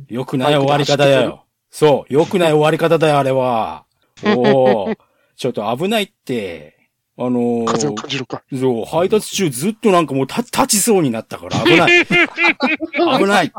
[0.08, 1.46] 良くない終わり方だよ。
[1.70, 3.86] そう、良くない終わり方だよ、あれは。
[4.24, 4.94] おお、
[5.36, 6.78] ちょっと危ないって。
[7.18, 8.42] あの風をー、感じるか。
[8.54, 12.06] そう、配達中ずっとなんかもう立立ちそうになったから危ない。
[13.18, 13.52] 危ない。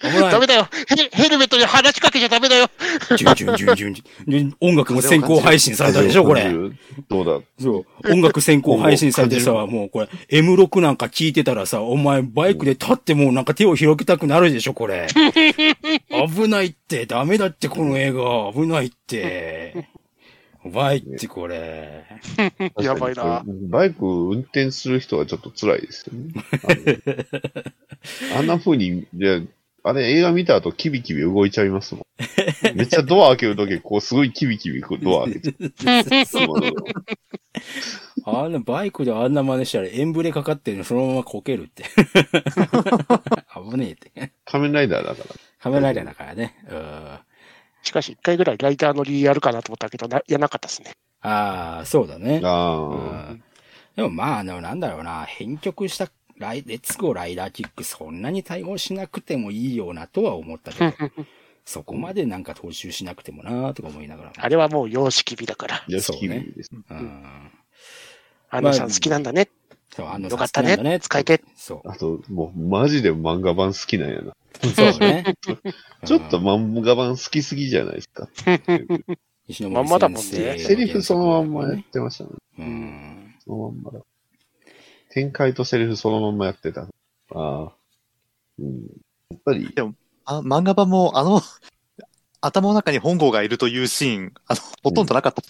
[0.00, 1.08] ダメだよヘ。
[1.12, 2.68] ヘルメットに話しかけちゃダメだよ。
[3.16, 6.50] ジュンジュンジュンジュンジュンで音楽も先行配信されたでしょ、これ。
[7.08, 8.12] どうだそう。
[8.12, 15.08] 音楽先行配信されてさ、もうこれ、M6 なんか聞いてたらさ、お前バイクで立ってもうなんか手を広げたくなるでしょ、これ。
[15.12, 18.52] 危ないって、ダメだって、この映画。
[18.52, 19.88] 危ないって。
[20.64, 22.04] やばいって、これ。
[22.80, 23.42] やばいな。
[23.46, 26.32] バイク運転する人はちょっと辛いですよね。
[28.36, 29.42] あんな風に、で
[29.88, 32.04] あれ映画見た後キビキビ動いちゃいますもん。
[32.76, 35.72] めっちゃドア開けるとき、こうすごいキビキビドア開けて。
[38.24, 41.84] あんなバイクであんな真似したらエンブレかかってるのそのままこけるって。
[43.54, 44.32] 危ねえって。
[44.44, 45.34] 仮面ライダーだから。
[45.58, 46.54] カメライダーだからね。
[46.70, 47.18] うん。
[47.82, 50.92] しかし、一回ぐらいライター乗りやるかなと思ったけど、なやなかったですね。
[51.22, 52.40] ああ、そうだね。
[52.42, 53.42] うあん
[53.96, 56.08] でもまあ、あの、なんだろうな、編曲した
[56.38, 60.94] ライ、レッツゴーライダーキックそんなに対応しなくてもいいよなとは思ったけど、
[61.64, 64.32] そこまでなんか踏襲しなくてもなとか思いながら。
[64.36, 65.76] あれはもう様式美だから。
[65.76, 65.84] あ。
[65.88, 66.70] よし、キそうねビです。
[66.72, 67.50] うん。
[68.50, 69.48] あのさん好きなんだね。
[69.94, 71.42] そう、あのよかったね好きなんだ使いて。
[71.56, 71.88] そう。
[71.88, 74.32] あと、もうマジで漫画版好きなんやな。
[74.74, 75.24] そうね。
[76.04, 78.28] ちょっとうん漫画版好きすぎじゃないですか。
[79.70, 82.30] まんまだもんねセリフそのまんまやってましたね。
[82.58, 83.34] うん。
[83.44, 84.00] そのまんまだ。
[85.18, 86.82] 展開とセリフそのまんまやってた。
[86.82, 86.86] あ
[87.32, 87.72] あ。
[88.60, 88.82] うん。
[89.30, 89.68] やっぱり、
[90.24, 91.40] あ漫画版も、あの、
[92.40, 95.42] 頭の中に本郷がいるというシーン、あの、ほとんどなかった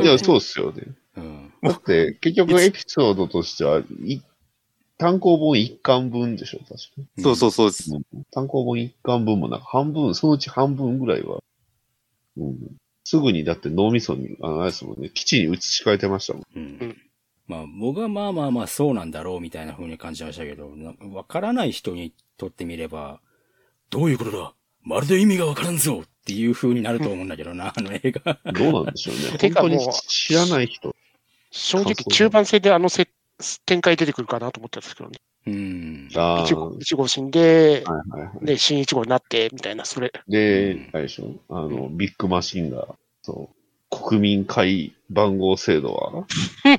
[0.00, 0.84] ういや、そうっすよね。
[1.16, 1.52] うん。
[1.60, 4.22] だって、結局エピソードとしては、い
[4.96, 6.76] 単行本一巻分でしょ、確か
[7.16, 7.22] に。
[7.24, 7.90] そうそうそうです。
[8.30, 11.42] 単行本一巻分もなんか半分、そのうち半分ぐらいは、
[12.36, 12.56] うん。
[13.02, 16.42] すぐにだって脳みそに、あの、あれですもんね、基地に移し替えてましたもん。
[16.54, 16.96] うん。
[17.46, 23.20] まあ、僕はまあまあまあそうなんだろうみたいな風に感じましたけど、なわからない人にとってみれば、
[23.90, 24.52] どういうことだ？
[24.82, 28.38] まるで意味がわからんぞっていう風になると思うんだけどな、 あの映画。
[28.52, 29.38] どうなんでしょうね。
[29.38, 30.94] てか本当にもう知らない人。
[31.50, 33.08] 正直、中盤戦であのせ
[33.64, 35.18] 展開出てくるかなと思ったんですけどね。
[35.46, 36.08] うん。
[36.16, 38.46] あ一号、一号死んで、はいはいはい。
[38.46, 40.12] で、新一号になって、みたいな、それ。
[40.28, 42.88] で、あれでしょ、あの、ビッグマシンが、
[43.22, 43.50] そ
[43.92, 46.26] う、国民会番号制度は、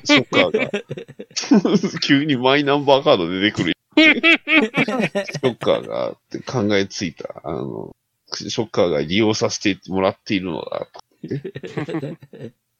[0.03, 3.73] ショッカーが、 急にマイナンバーカード出てくる。
[3.97, 7.95] ショッカーがって考えついた、あの、
[8.33, 12.17] ショッカーが利用させてもらっているのだ、と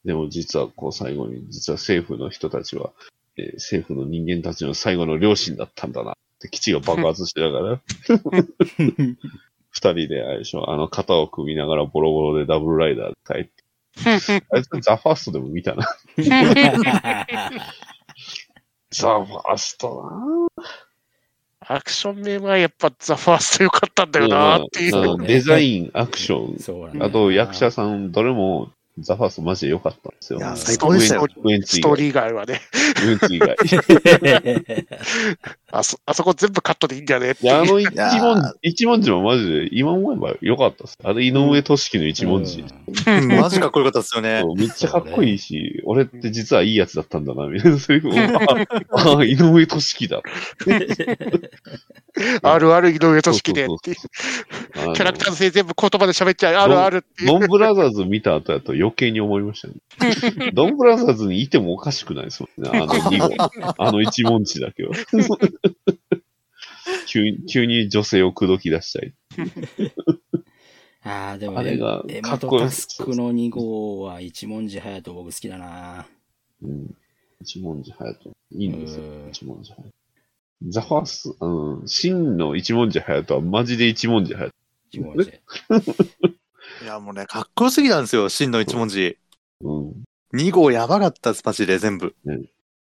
[0.06, 2.92] でも実はこう最後に、実は政府の人たちは、
[3.38, 6.12] えー政府の人間たちの最後の両親だったんだな。
[6.12, 7.82] って基地が爆発してながら、
[9.70, 13.57] 二人であれでしょ、あの肩を組みながらボロボロでダブルライダーで帰って。
[14.54, 15.84] あいつザ・ファーストでも見たな。
[18.92, 20.50] ザ・ファースト
[21.70, 25.06] アクション面はやっぱザ・ファースト良かったんだよななっていうんう。
[25.06, 30.40] そうねデザイン、アクション、あと役者さん、どれもザ・ファーストマジで良かったんですよ。
[30.40, 31.28] いや最高でしたよ。
[31.66, 32.62] ストーリー以外はね。
[33.06, 33.56] ウエンツ以外。
[35.70, 37.74] あそ、あそこ全部カットでいいんだよねっていや、あいう。
[37.74, 40.98] の一文、一文字もマジで、今思えば良かったです。
[41.04, 42.62] あれ、井上俊樹の一文字。
[42.62, 44.40] うんマジかっこよかったですよね。
[44.44, 50.22] そうめっちゃかっこいいし、俺って実はいいやつだったんだな、みたいなセリフを、あ あ、井上俊樹だ。
[52.42, 56.56] あるある井上俊樹でってキャラクター性全部言葉で喋っちゃう。
[56.56, 57.28] あるあるっていう。
[57.28, 59.76] ドンブラザーズ見た後だと余計に思いましたね。
[60.54, 62.70] ドンブラザーズにいてもおかしくないですもんね。
[62.74, 63.74] あの2語。
[63.78, 64.92] あの一文字だけは。
[67.08, 69.14] 急に、急に女性を口説き出したい。
[71.04, 76.06] ああ、でも、あれがエかっこよマとタスクの2号は一文字隼人僕好きだな。
[76.62, 76.96] うん。
[77.42, 78.36] 一文字隼人。
[78.52, 79.30] いいんですようん。
[79.30, 79.94] 一文字隼人。
[80.70, 81.88] ザファースト、うん。
[81.88, 84.52] 真の一文字隼人はマジで一文字隼
[84.92, 85.30] 一文字。
[86.84, 89.18] いや、もうね、かっこよすぎたんですよ、真の一文字。
[89.62, 89.70] 人。
[89.70, 90.04] うん。
[90.34, 92.16] 2号やばかったです、マジで、全部。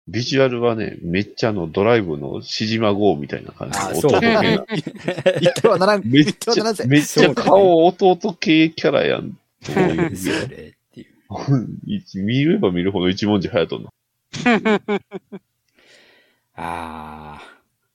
[0.07, 4.41] ビジュアルはね、めっちゃあのドライブのシジマ号みたいな感じのあそう弟系な。
[4.41, 4.57] 言
[5.49, 6.85] ってはならん、めっちゃならんぜ、。
[6.87, 9.37] めっちゃ顔弟系キャラやん。
[9.63, 10.11] それっ
[10.91, 11.07] ていう。
[11.85, 13.93] 一 見れば見るほど一文字隼人の。
[16.55, 17.41] ああ。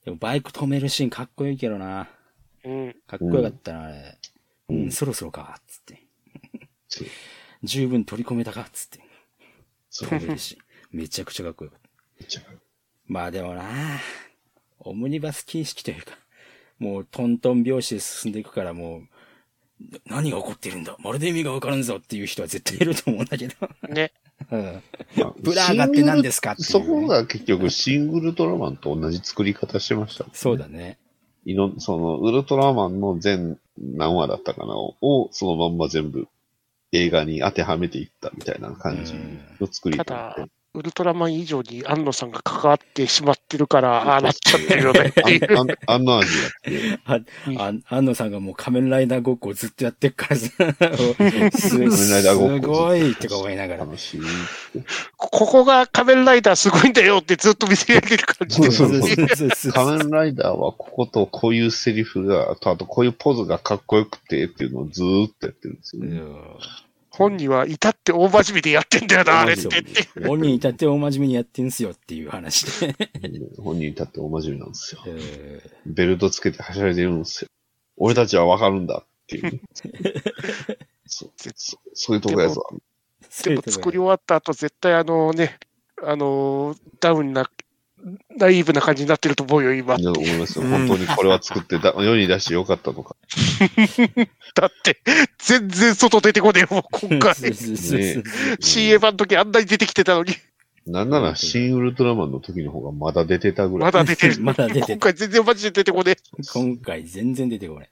[0.04, 2.08] でもバイク止めるシーンかっこいいけどな。
[2.64, 2.96] うん。
[3.06, 4.18] かっこよかったな、あれ。
[4.70, 6.02] う、うんんそろそろか、つって
[6.88, 7.08] そう。
[7.62, 9.00] 十分取り込めたか、つって。
[9.90, 10.56] そう止
[10.90, 11.77] めちゃくちゃかっこよかった。
[13.06, 13.64] まあでもな、
[14.80, 16.12] オムニバス形式というか、
[16.78, 19.00] もうトントン拍子で進んでいくからもう、
[20.08, 20.96] な何が起こってるんだ？
[20.98, 23.54] まるで意味がわからんぞっていう人は絶対いると思うんだけど。
[23.88, 24.12] ね。
[24.50, 24.82] うん
[25.16, 30.98] まあブラーガって何ですかっていうねそこが結局シングルトラマンと同じ作り方してました、そうだね。
[31.44, 36.28] いろんその、ウルトラマンの全何話だったかなを、そのまんま全部
[36.92, 39.14] 映画に当てはめていったみたいな感じ
[39.60, 45.58] の作りた方でだ、ウルトラマン以上に安野さんが関わってしまってるから、ああなっちゃってるよね っていう。
[45.58, 47.00] あん、あんあんの味がって、
[47.56, 50.50] あ、あ安野さんがもう仮面ライダーごっこをずっとやってっからさ、
[51.58, 51.78] す
[52.60, 53.86] ごいってか思いながら。
[55.16, 58.70] ここが仮面ライダーすごいんだよってずっと見せ上げる感じで。
[58.70, 66.20] そうそうそ仮面ライダーはこことこういうセリフが、あとあとこういうポーズがかっこよくてっていうのをずーっとやってるんですよね。
[67.18, 70.26] うん本人は至って大真面目でやってんだよな、あれってって。
[70.26, 72.94] 本人至って大真面目にやってんすよっていう話で。
[73.58, 75.02] 本人に至って大真面目なんですよ。
[75.06, 77.50] えベルトつけてはしゃいでるんですよ。
[77.96, 79.60] 俺たちはわかるんだっていう ね。
[81.06, 82.64] そうそそういうとこやぞ。
[83.30, 85.58] ーでも作り終わった後、絶対あのね、
[86.02, 87.50] あのーダウンな、
[88.36, 89.96] ナイーブな感じになってると思うよ、今。
[89.96, 90.64] いや思いますよ。
[90.64, 93.16] うん本当にこれは作ってだ世に出してよかったのか。
[94.54, 95.00] だって、
[95.38, 97.34] 全然外出てこねえもん、今回。
[98.60, 100.34] CA 版の時あんなに出てきてたのに、
[100.86, 103.92] なんなら、シン・ウルトラマンの時の方がまだ出てたぐらい。
[103.92, 104.40] まだ出てる。
[104.40, 106.16] まだ出て今回全然マジで出てこねえ。
[106.52, 107.90] 今回全然出てこない。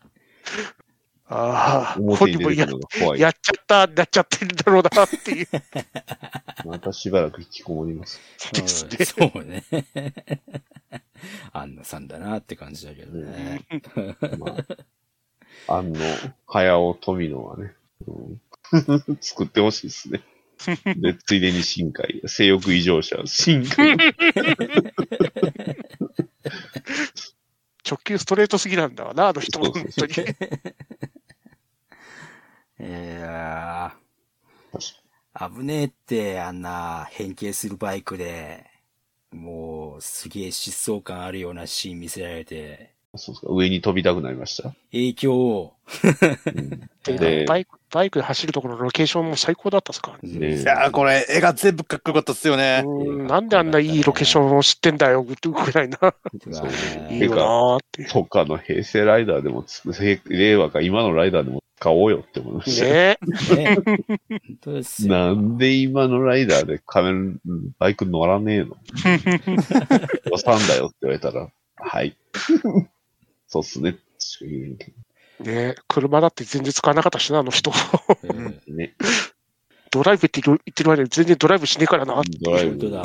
[1.28, 2.66] ああ、本人もや。
[3.16, 5.48] やっちゃった、なっちゃってるんだろうなっていう。
[6.64, 8.20] またしばらく引きこもります。
[8.52, 9.64] ですねうんそうね。
[11.52, 13.66] 安野さんだなって感じだけどね。
[14.38, 14.56] ま
[15.66, 15.96] あ、あの、
[16.46, 17.72] 早尾富野はね、
[18.06, 18.40] うん
[19.20, 20.22] 作ってほしいですね。
[20.96, 23.96] で、ついでに深海、性欲異常者、深海。
[27.88, 30.12] 直球ストレートすぎなんだわな、あの人も本当に。
[32.78, 33.94] いや
[34.72, 38.66] 確ー、危ねえって、あんな変形するバイクで、
[39.32, 43.52] もう、すげえ疾走感あるようなシーン見せられて、そうですか。
[43.52, 44.74] 上に飛びたくなりました？
[44.92, 45.74] 影響を、
[47.06, 50.18] うんで、バイク、バイクで走るところのロケーションも最高だったっすか？
[50.22, 50.38] らね。
[50.38, 52.82] ねいやーこれ、絵が全部かっこよかったっすよね。
[52.84, 55.34] うんなんであんないいロケーションを知ってんだよ、ぐ
[55.72, 55.98] らいな。
[56.52, 56.68] そう
[57.10, 58.04] いいよなーって。
[58.04, 59.64] とかの平成ライダーでも
[60.26, 62.84] 令和か今のライダーでも使おうよって思いました。
[62.84, 63.18] ね
[63.56, 63.78] ね。
[63.84, 63.98] 本
[64.60, 65.16] 当ですよ。
[65.16, 67.40] なんで今のライダーで仮面、
[67.78, 68.76] バイク乗らねえの？
[70.28, 72.16] 予算だよって言われたら、はい。
[73.46, 73.98] そうっすね。
[75.40, 77.70] ね車だって全然使わなかったしな、あの人。
[78.24, 78.94] うんどね。
[79.92, 82.20] ドライブって言ってる間に全然ドライブしねえからな。
[82.42, 83.04] ドライブだ。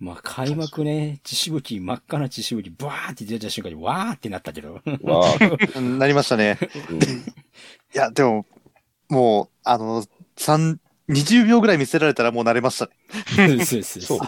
[0.00, 4.80] まあ、開幕ね、血しぶき、真っ赤な血しぶき、バーって出た瞬間に、わーってなったけど。
[5.02, 5.26] わ
[5.76, 6.58] あ、なりましたね。
[6.90, 6.98] うん
[7.92, 8.46] いや、でも、
[9.08, 10.04] もう、あの、
[10.36, 13.64] 三20秒ぐらい見せられたらもう慣れましたね。
[13.64, 14.18] そうそうそう。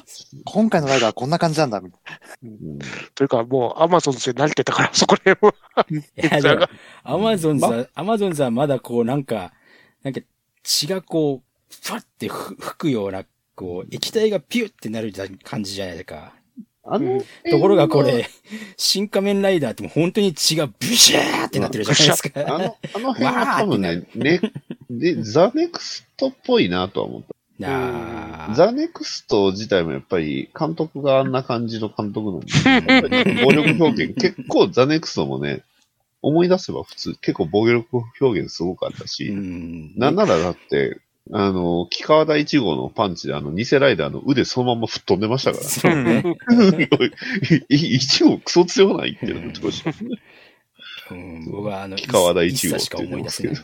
[0.44, 2.01] 今回のライダーはこんな感じなんだ、みたい
[2.43, 2.78] うん
[3.15, 5.86] というかもうアマゾンで慣れてたから、そこら辺は。
[6.16, 6.66] いや、でも、
[7.05, 9.53] アマゾンズ、アマゾンズはまだこう、なんか、
[10.03, 10.20] なんか
[10.65, 13.24] 血がこう、ふわってふ吹くような、
[13.55, 15.12] こう、液体がピュってなる
[15.43, 16.35] 感じじゃないですか。
[16.85, 18.29] あの、ところがこれ、
[18.77, 22.41] 新仮面ライダーってもう本当に血がブシャーってなってるじゃないですか。
[22.41, 24.41] あの、あの辺は多分ね、 ね、
[24.91, 27.33] で、ザネクストっぽいなとは思った。
[27.59, 28.55] なあ。
[28.55, 35.62] ザネクスト自体もやっぱり監督があんな感じの監督なんで、暴力表現、結構ザネクストもね、
[36.20, 39.97] 思い出せば普通、結構暴力表現すごかったうし、ん。
[39.97, 41.01] なんならだって、
[41.31, 45.65] あの、木川第一号のパンチであの、偽ライダーの腕そのまま吹っ飛んでましたから。
[45.65, 46.24] そうね。
[47.69, 49.93] い一号クソ強ないってなってました。
[51.11, 53.61] うん、僕はあの、木川第一号しか思い出せないな。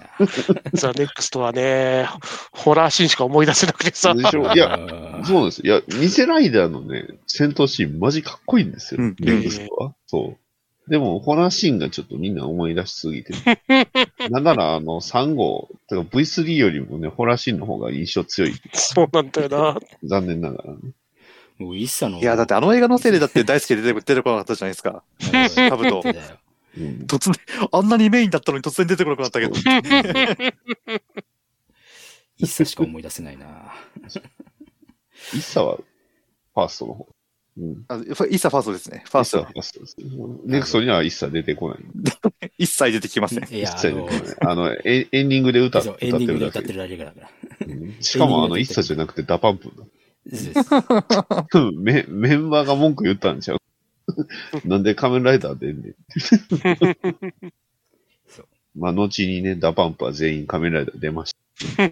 [0.74, 2.08] ザ・ネクストはね、
[2.52, 4.14] ホラーシーンしか思い出せなくてさ。
[4.14, 5.62] でしょいや、うんそうなんです。
[5.64, 9.02] いや、偽ライダーのね、戦闘シーンマジかっこいいんですよ。
[9.02, 9.94] うんネクストは。
[10.06, 10.47] そう。
[10.88, 13.38] でも、ホラーシーンがちょっとみんな思い出しすぎてる。
[14.30, 18.54] なんなら、あの、3号、てか V3 よりもね、ホラーシーンの方が印象強い。
[18.72, 19.78] そうなんだよな。
[20.04, 20.78] 残念ながらね。
[21.58, 22.16] もう一茶の。
[22.16, 22.22] な。
[22.22, 25.02] いや、だってあの映画のせいでだって大好きで出て出てこなかったじゃないですか。
[25.68, 26.02] カブト。
[27.06, 27.34] 突然、
[27.72, 29.54] あんなにメインだったのに突然出てこなくなったけど。
[32.38, 33.74] 一茶しか思い出せないな。
[35.34, 37.17] 一茶は、ファーストの方。
[37.58, 37.84] うん。
[37.88, 39.02] あファイッサファーストですね。
[39.04, 39.52] ファーストフ。
[39.52, 39.96] ァーストです。
[40.46, 41.78] ネクストには一切出てこない。
[42.58, 43.44] 一切出てきません。
[43.44, 44.36] 一あの切出てこない。
[44.40, 47.30] あの、エンエンディングで歌そう、歌ってエンディングでるだけ歌ってるだけだから。
[47.66, 49.84] うんしかも、あの、一茶じゃなくてダパンプだ。
[51.74, 53.58] メ メンバーが文句言ったんちゃう？
[54.68, 55.94] なんで仮面ライダー出んねん。
[58.28, 61.34] そうまあ、後にね、ダパンプは全員仮面ライダー出まし
[61.76, 61.82] た。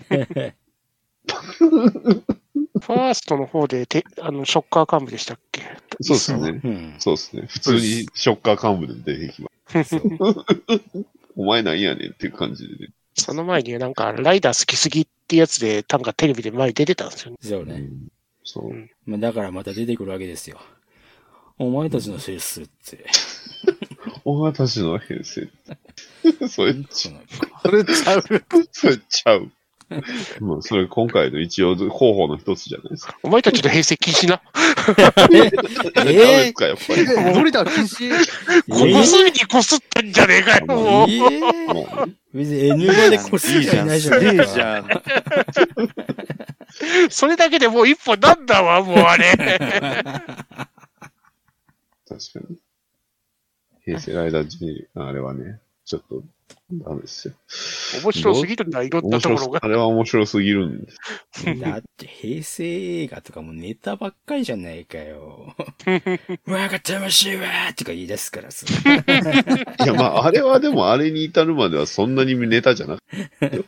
[2.81, 5.63] ファーストの方でて、あの、ショッカー幹部でしたっけ？
[6.01, 6.61] そうですね。
[6.63, 6.95] うん。
[6.99, 7.47] そうですね。
[7.49, 9.97] 普通にショッカー幹部で出てきます。
[11.37, 12.93] お前なんやねんっていう感じでね。
[13.15, 17.37] その前になんか、ライダー好きすぎってやつで、なんかテレビで前に出てたんですよね。
[17.43, 17.75] そうね。
[17.75, 18.09] うん
[18.49, 18.73] そう。
[19.05, 20.61] まあ、だからまた出てくるわけですよ。
[21.59, 23.05] お前たちのせいっすって。
[24.25, 25.49] お前たちの編成。
[26.49, 27.21] それ、その
[27.63, 28.23] それちゃう。
[28.71, 29.51] それちゃう。
[30.41, 33.17] まあ、それ今回の一応候補の一つじゃないですか。
[33.23, 34.43] お前たちの平成禁止な？
[35.95, 37.07] ダメですか、やっぱり。
[37.35, 38.11] ノリダー禁止？
[38.69, 41.11] この隅にこすったんじゃねえかよ、もう。
[41.11, 44.53] ええもうね別に N 語でこすりゃいないじゃすげえないか。
[44.53, 44.89] じゃん。
[47.09, 49.31] それだけでもう一本なんだわ、もうあれ。
[49.37, 50.23] 確か
[52.49, 52.59] に。
[53.85, 56.23] 平成ライダー時あれはね、ちょっと、
[56.73, 57.35] ダメですよ。
[58.03, 59.61] 面白すぎるんだ、いろんなところが。
[59.63, 60.99] あれは面白すぎるんです。
[61.61, 65.55] だって平成映画とかもネタばっかりじゃないかよ。
[66.47, 68.67] わが魂はとか言い出すからさ。
[69.85, 73.03] いや、まあ、あれはでも、あれに至るまではそんなにネタじゃなく
[73.49, 73.65] て、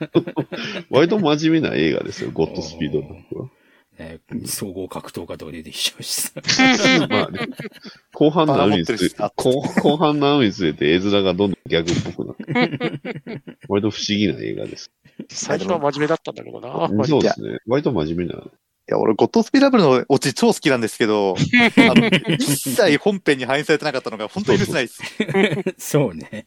[0.90, 3.48] 割と真面目な映画ですよ、ゴッドスピードの方
[3.98, 4.08] は。
[4.08, 6.40] ね総合格闘家とか出てきちゃうしさ。
[7.08, 7.40] まあね、
[8.14, 14.90] 後半のにつ後後半のにつれて絵面がどんどんギャグっぽくなって、 割と不思議な映画です。
[15.28, 17.06] 最初は真面目だったんだけどな。
[17.06, 17.58] そうですね。
[17.66, 18.42] 割と真面目な。
[18.90, 21.36] いや、俺、ゴッドスピラブルのオチ超好きなんですけど、
[21.76, 25.02] あの、一切本編に反映されてなかったのが本当に許せないです。
[25.76, 26.46] そうね。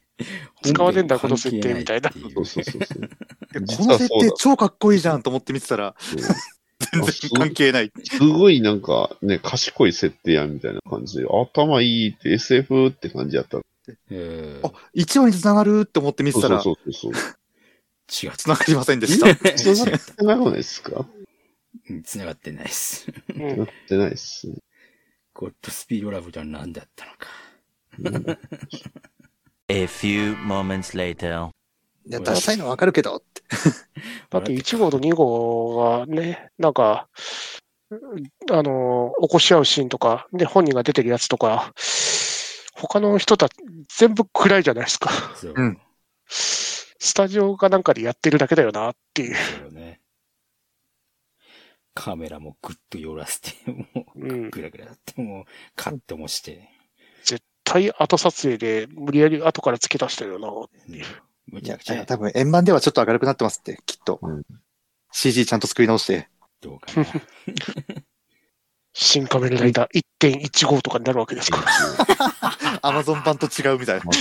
[0.64, 3.10] 使わねえんだこの設定みたいなそうそうそうそう。
[3.78, 5.94] この設定超かっこいいじゃんと思って見てたら、
[6.92, 7.92] 全然関係ない。
[8.04, 13.58] すごいなんかね、賢い設定やみたいな感じで、頭いいって SF って感じやった。
[13.58, 13.62] う
[14.16, 17.34] んあ、一話に繋がるって思って見てたら、そうそうそうそう。
[18.30, 18.38] 違う。
[18.38, 19.36] 繋がりませんでした。
[19.56, 21.06] 繋がってないですか？
[21.90, 23.08] うん繋がってないです。
[23.34, 24.56] うんなってないっすね。
[25.34, 28.38] ゴッドスピードラブとは何だったのか。
[29.70, 31.50] A few moments later.
[32.06, 33.42] いや、ダサいのはわかるけどって。
[34.30, 37.08] だって1号と2号がね、なんか、
[38.52, 41.74] あの、起こし合うシーンとか、で、本人が出てるやつとか、
[42.74, 43.56] 他の人たち
[43.98, 45.12] 全部暗いじゃないですか。
[45.36, 45.54] そう。
[45.56, 45.80] うん
[47.04, 49.36] スタジオかなんかでやってるだけだよなっていう。
[49.36, 50.00] そうね。
[51.96, 54.50] カメラもグッと寄らせて、もう、うん。
[54.52, 55.46] グラグラやって、もう、
[55.76, 56.70] カットもして、
[57.64, 60.50] 対後撮影で無理やり後から付け出したよな。
[60.50, 64.20] うんむちゃくちゃ、多分円盤ではちょっと明るくなってますって、きっと。
[64.22, 64.44] うん
[65.12, 66.30] CG ちゃんと作り直して。
[66.62, 67.06] どうかな。
[68.94, 71.68] 新仮面ライダー1.15とかになるわけですから。
[72.82, 74.04] アマゾン版と違うみたいな。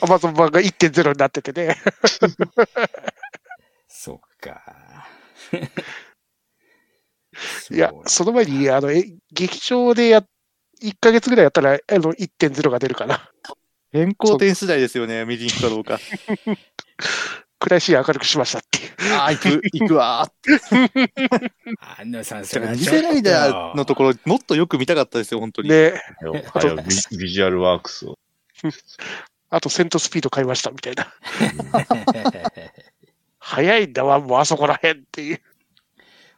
[0.00, 1.76] アマゾン版が1.0になっててね。
[3.88, 5.06] そっか。
[7.70, 10.24] いやその前に、あの、え劇場でや、
[10.82, 13.30] 1ヶ月ぐらいやったら、あの、1.0が出るかな。
[13.92, 15.98] 変更点次第ですよね、見に行くかどうか。
[17.58, 19.14] 暗いシーン明るくしましたっていう。
[19.14, 21.50] ああ、行く、行くわー
[21.98, 22.68] あんなさん、そって。
[22.68, 25.68] れ次世ライダーのところ、もっとよく見たかったですよ、本当に。
[25.68, 26.00] で、
[26.54, 28.18] はよビビジュアルワークスを。
[29.50, 31.12] あとセントスピード買いましたみたいな。
[33.38, 35.40] 早いんだわ、もうあそこらへんっていう。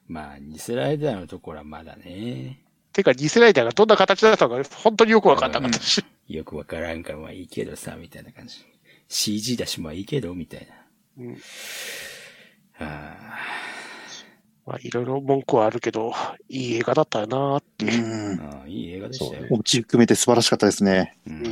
[0.08, 2.62] まあ、偽ライダーのところはまだね、
[2.92, 6.04] てか、偽ライダーがどんな形だったのか、本当によくわかんなかったし。
[6.28, 8.64] よくわからんからまあいいけどさ、みたいな感じ。
[9.08, 11.24] CG だしまあいいけど、みたいな。
[11.24, 11.38] うん
[12.78, 13.38] あ
[14.64, 16.12] まあ、いろいろ文句はあるけど、
[16.48, 18.36] いい映画だったよなってういう。
[18.36, 18.38] ん。
[18.38, 19.46] ーあー、いい映画でしたよ。
[19.50, 21.18] オチ含めて素晴らしかったですね。
[21.26, 21.42] うん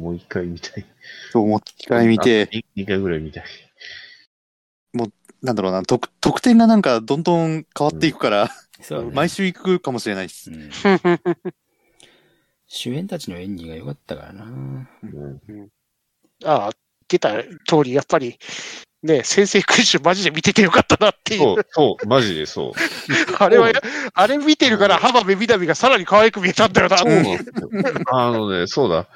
[0.00, 0.84] もう一回見たい。
[1.32, 2.56] 今日も機会見て、あ。
[2.74, 3.44] 二回ぐらい見たい。
[5.42, 8.50] なんだろうな、得得点がなんかどんどん変わっていくから、
[8.80, 9.10] そうね。
[9.12, 10.54] 毎週行くかもしれないですう。
[10.54, 10.68] ん
[12.68, 14.44] 主演たちの演技が良かったからな。
[14.44, 15.70] うん
[16.44, 16.70] ああ、
[17.08, 18.38] 出た通り、やっぱり、
[19.02, 21.40] ね、先生君主マジで見ててよかったなっていう。
[21.40, 22.72] そう、そう、マジでそう。
[23.38, 23.70] あれは、
[24.14, 27.24] あれ見てるから浜辺美波がさらに可愛く見えたんだよなってそういう。
[27.24, 28.02] なんですよ。
[28.08, 29.06] あのね、そうだ。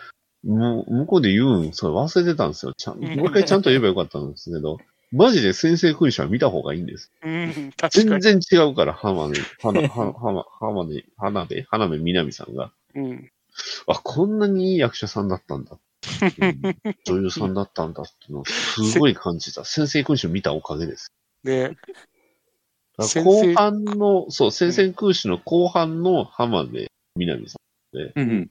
[0.44, 2.72] もう向こうで言うん、それ忘れてたんですよ。
[2.72, 4.78] ちゃんもう一回ちゃんと言えばよかったんですけど、
[5.12, 7.10] マジで先生君主は見た方がいいんです。
[7.22, 8.42] うん、確か全に。
[8.42, 12.72] 然違うから、浜辺、花、花、浜浜辺、花辺、花辺みなみさんが。
[12.94, 13.30] うん。
[13.86, 15.76] あ、こんなにいい役者さんだったんだ。
[15.76, 15.76] う
[16.46, 16.60] ん
[17.04, 19.64] 女優さんだったんだっていうのをすごい感じた。
[19.64, 21.12] 先生君主見たおかげです。
[21.44, 21.78] ね、だか
[22.98, 27.56] ら先生後半の、そう、先生君主の後半の浜辺みなみさ
[27.94, 28.50] んで、うん。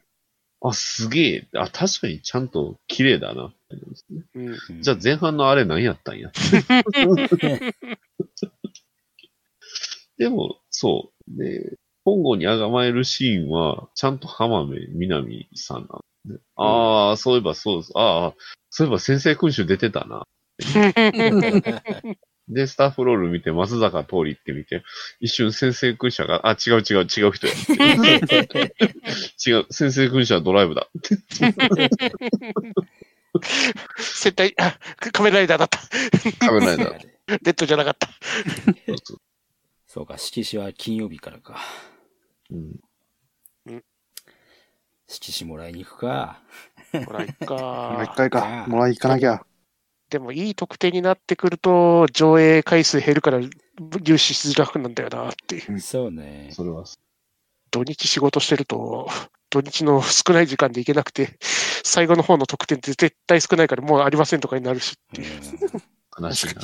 [0.61, 1.47] あ、すげえ。
[1.55, 4.23] あ、確かにちゃんと綺麗だなって思うんですね。
[4.35, 4.47] うん。
[4.49, 6.31] うんじゃあ前半のあれ何やったんや？
[10.17, 11.37] でも、そう。
[11.37, 11.77] で、
[12.09, 15.87] 本郷にあがまえるシーンは、ちゃんと浜辺美波さんなん
[16.25, 16.39] で。
[16.55, 17.91] ああ、そういえばそうです。
[17.95, 18.33] ああ、
[18.69, 20.27] そういえば先生君主出てたな。
[22.49, 24.81] で、スタッフロール見て、松坂通りって見て、
[25.19, 27.53] 一瞬先生君主が、あ、違う違う違う人や。
[29.45, 30.87] 違う、先生君主はドライブだ。
[33.97, 34.79] 絶対、あ
[35.11, 35.79] 仮面ライダーだった。
[36.39, 37.07] カメライダー。
[37.29, 38.09] レッドじゃなかった。
[39.85, 41.59] そうか、色紙は金曜日からか。
[42.51, 42.79] うん
[45.07, 46.39] 色紙もらいに行くか。
[47.05, 48.13] ほら、いっもう一か。
[48.15, 48.65] 回か。
[48.67, 49.43] もらい行かなきゃ。
[50.09, 53.49] でも、いい得点になってくると、上映回数減るから、入
[54.13, 55.79] 手しづらくなんだよなっていう。
[55.79, 56.49] そうね。
[56.51, 56.83] それは、
[57.71, 59.09] 土日仕事してると、
[59.49, 61.37] 土日の少ない時間で行けなくて、
[61.83, 65.41] 最後の方の得点って絶対少ないからもうありませんとかになるしっていう。
[65.41, 65.83] うん
[66.25, 66.61] 悲しいな。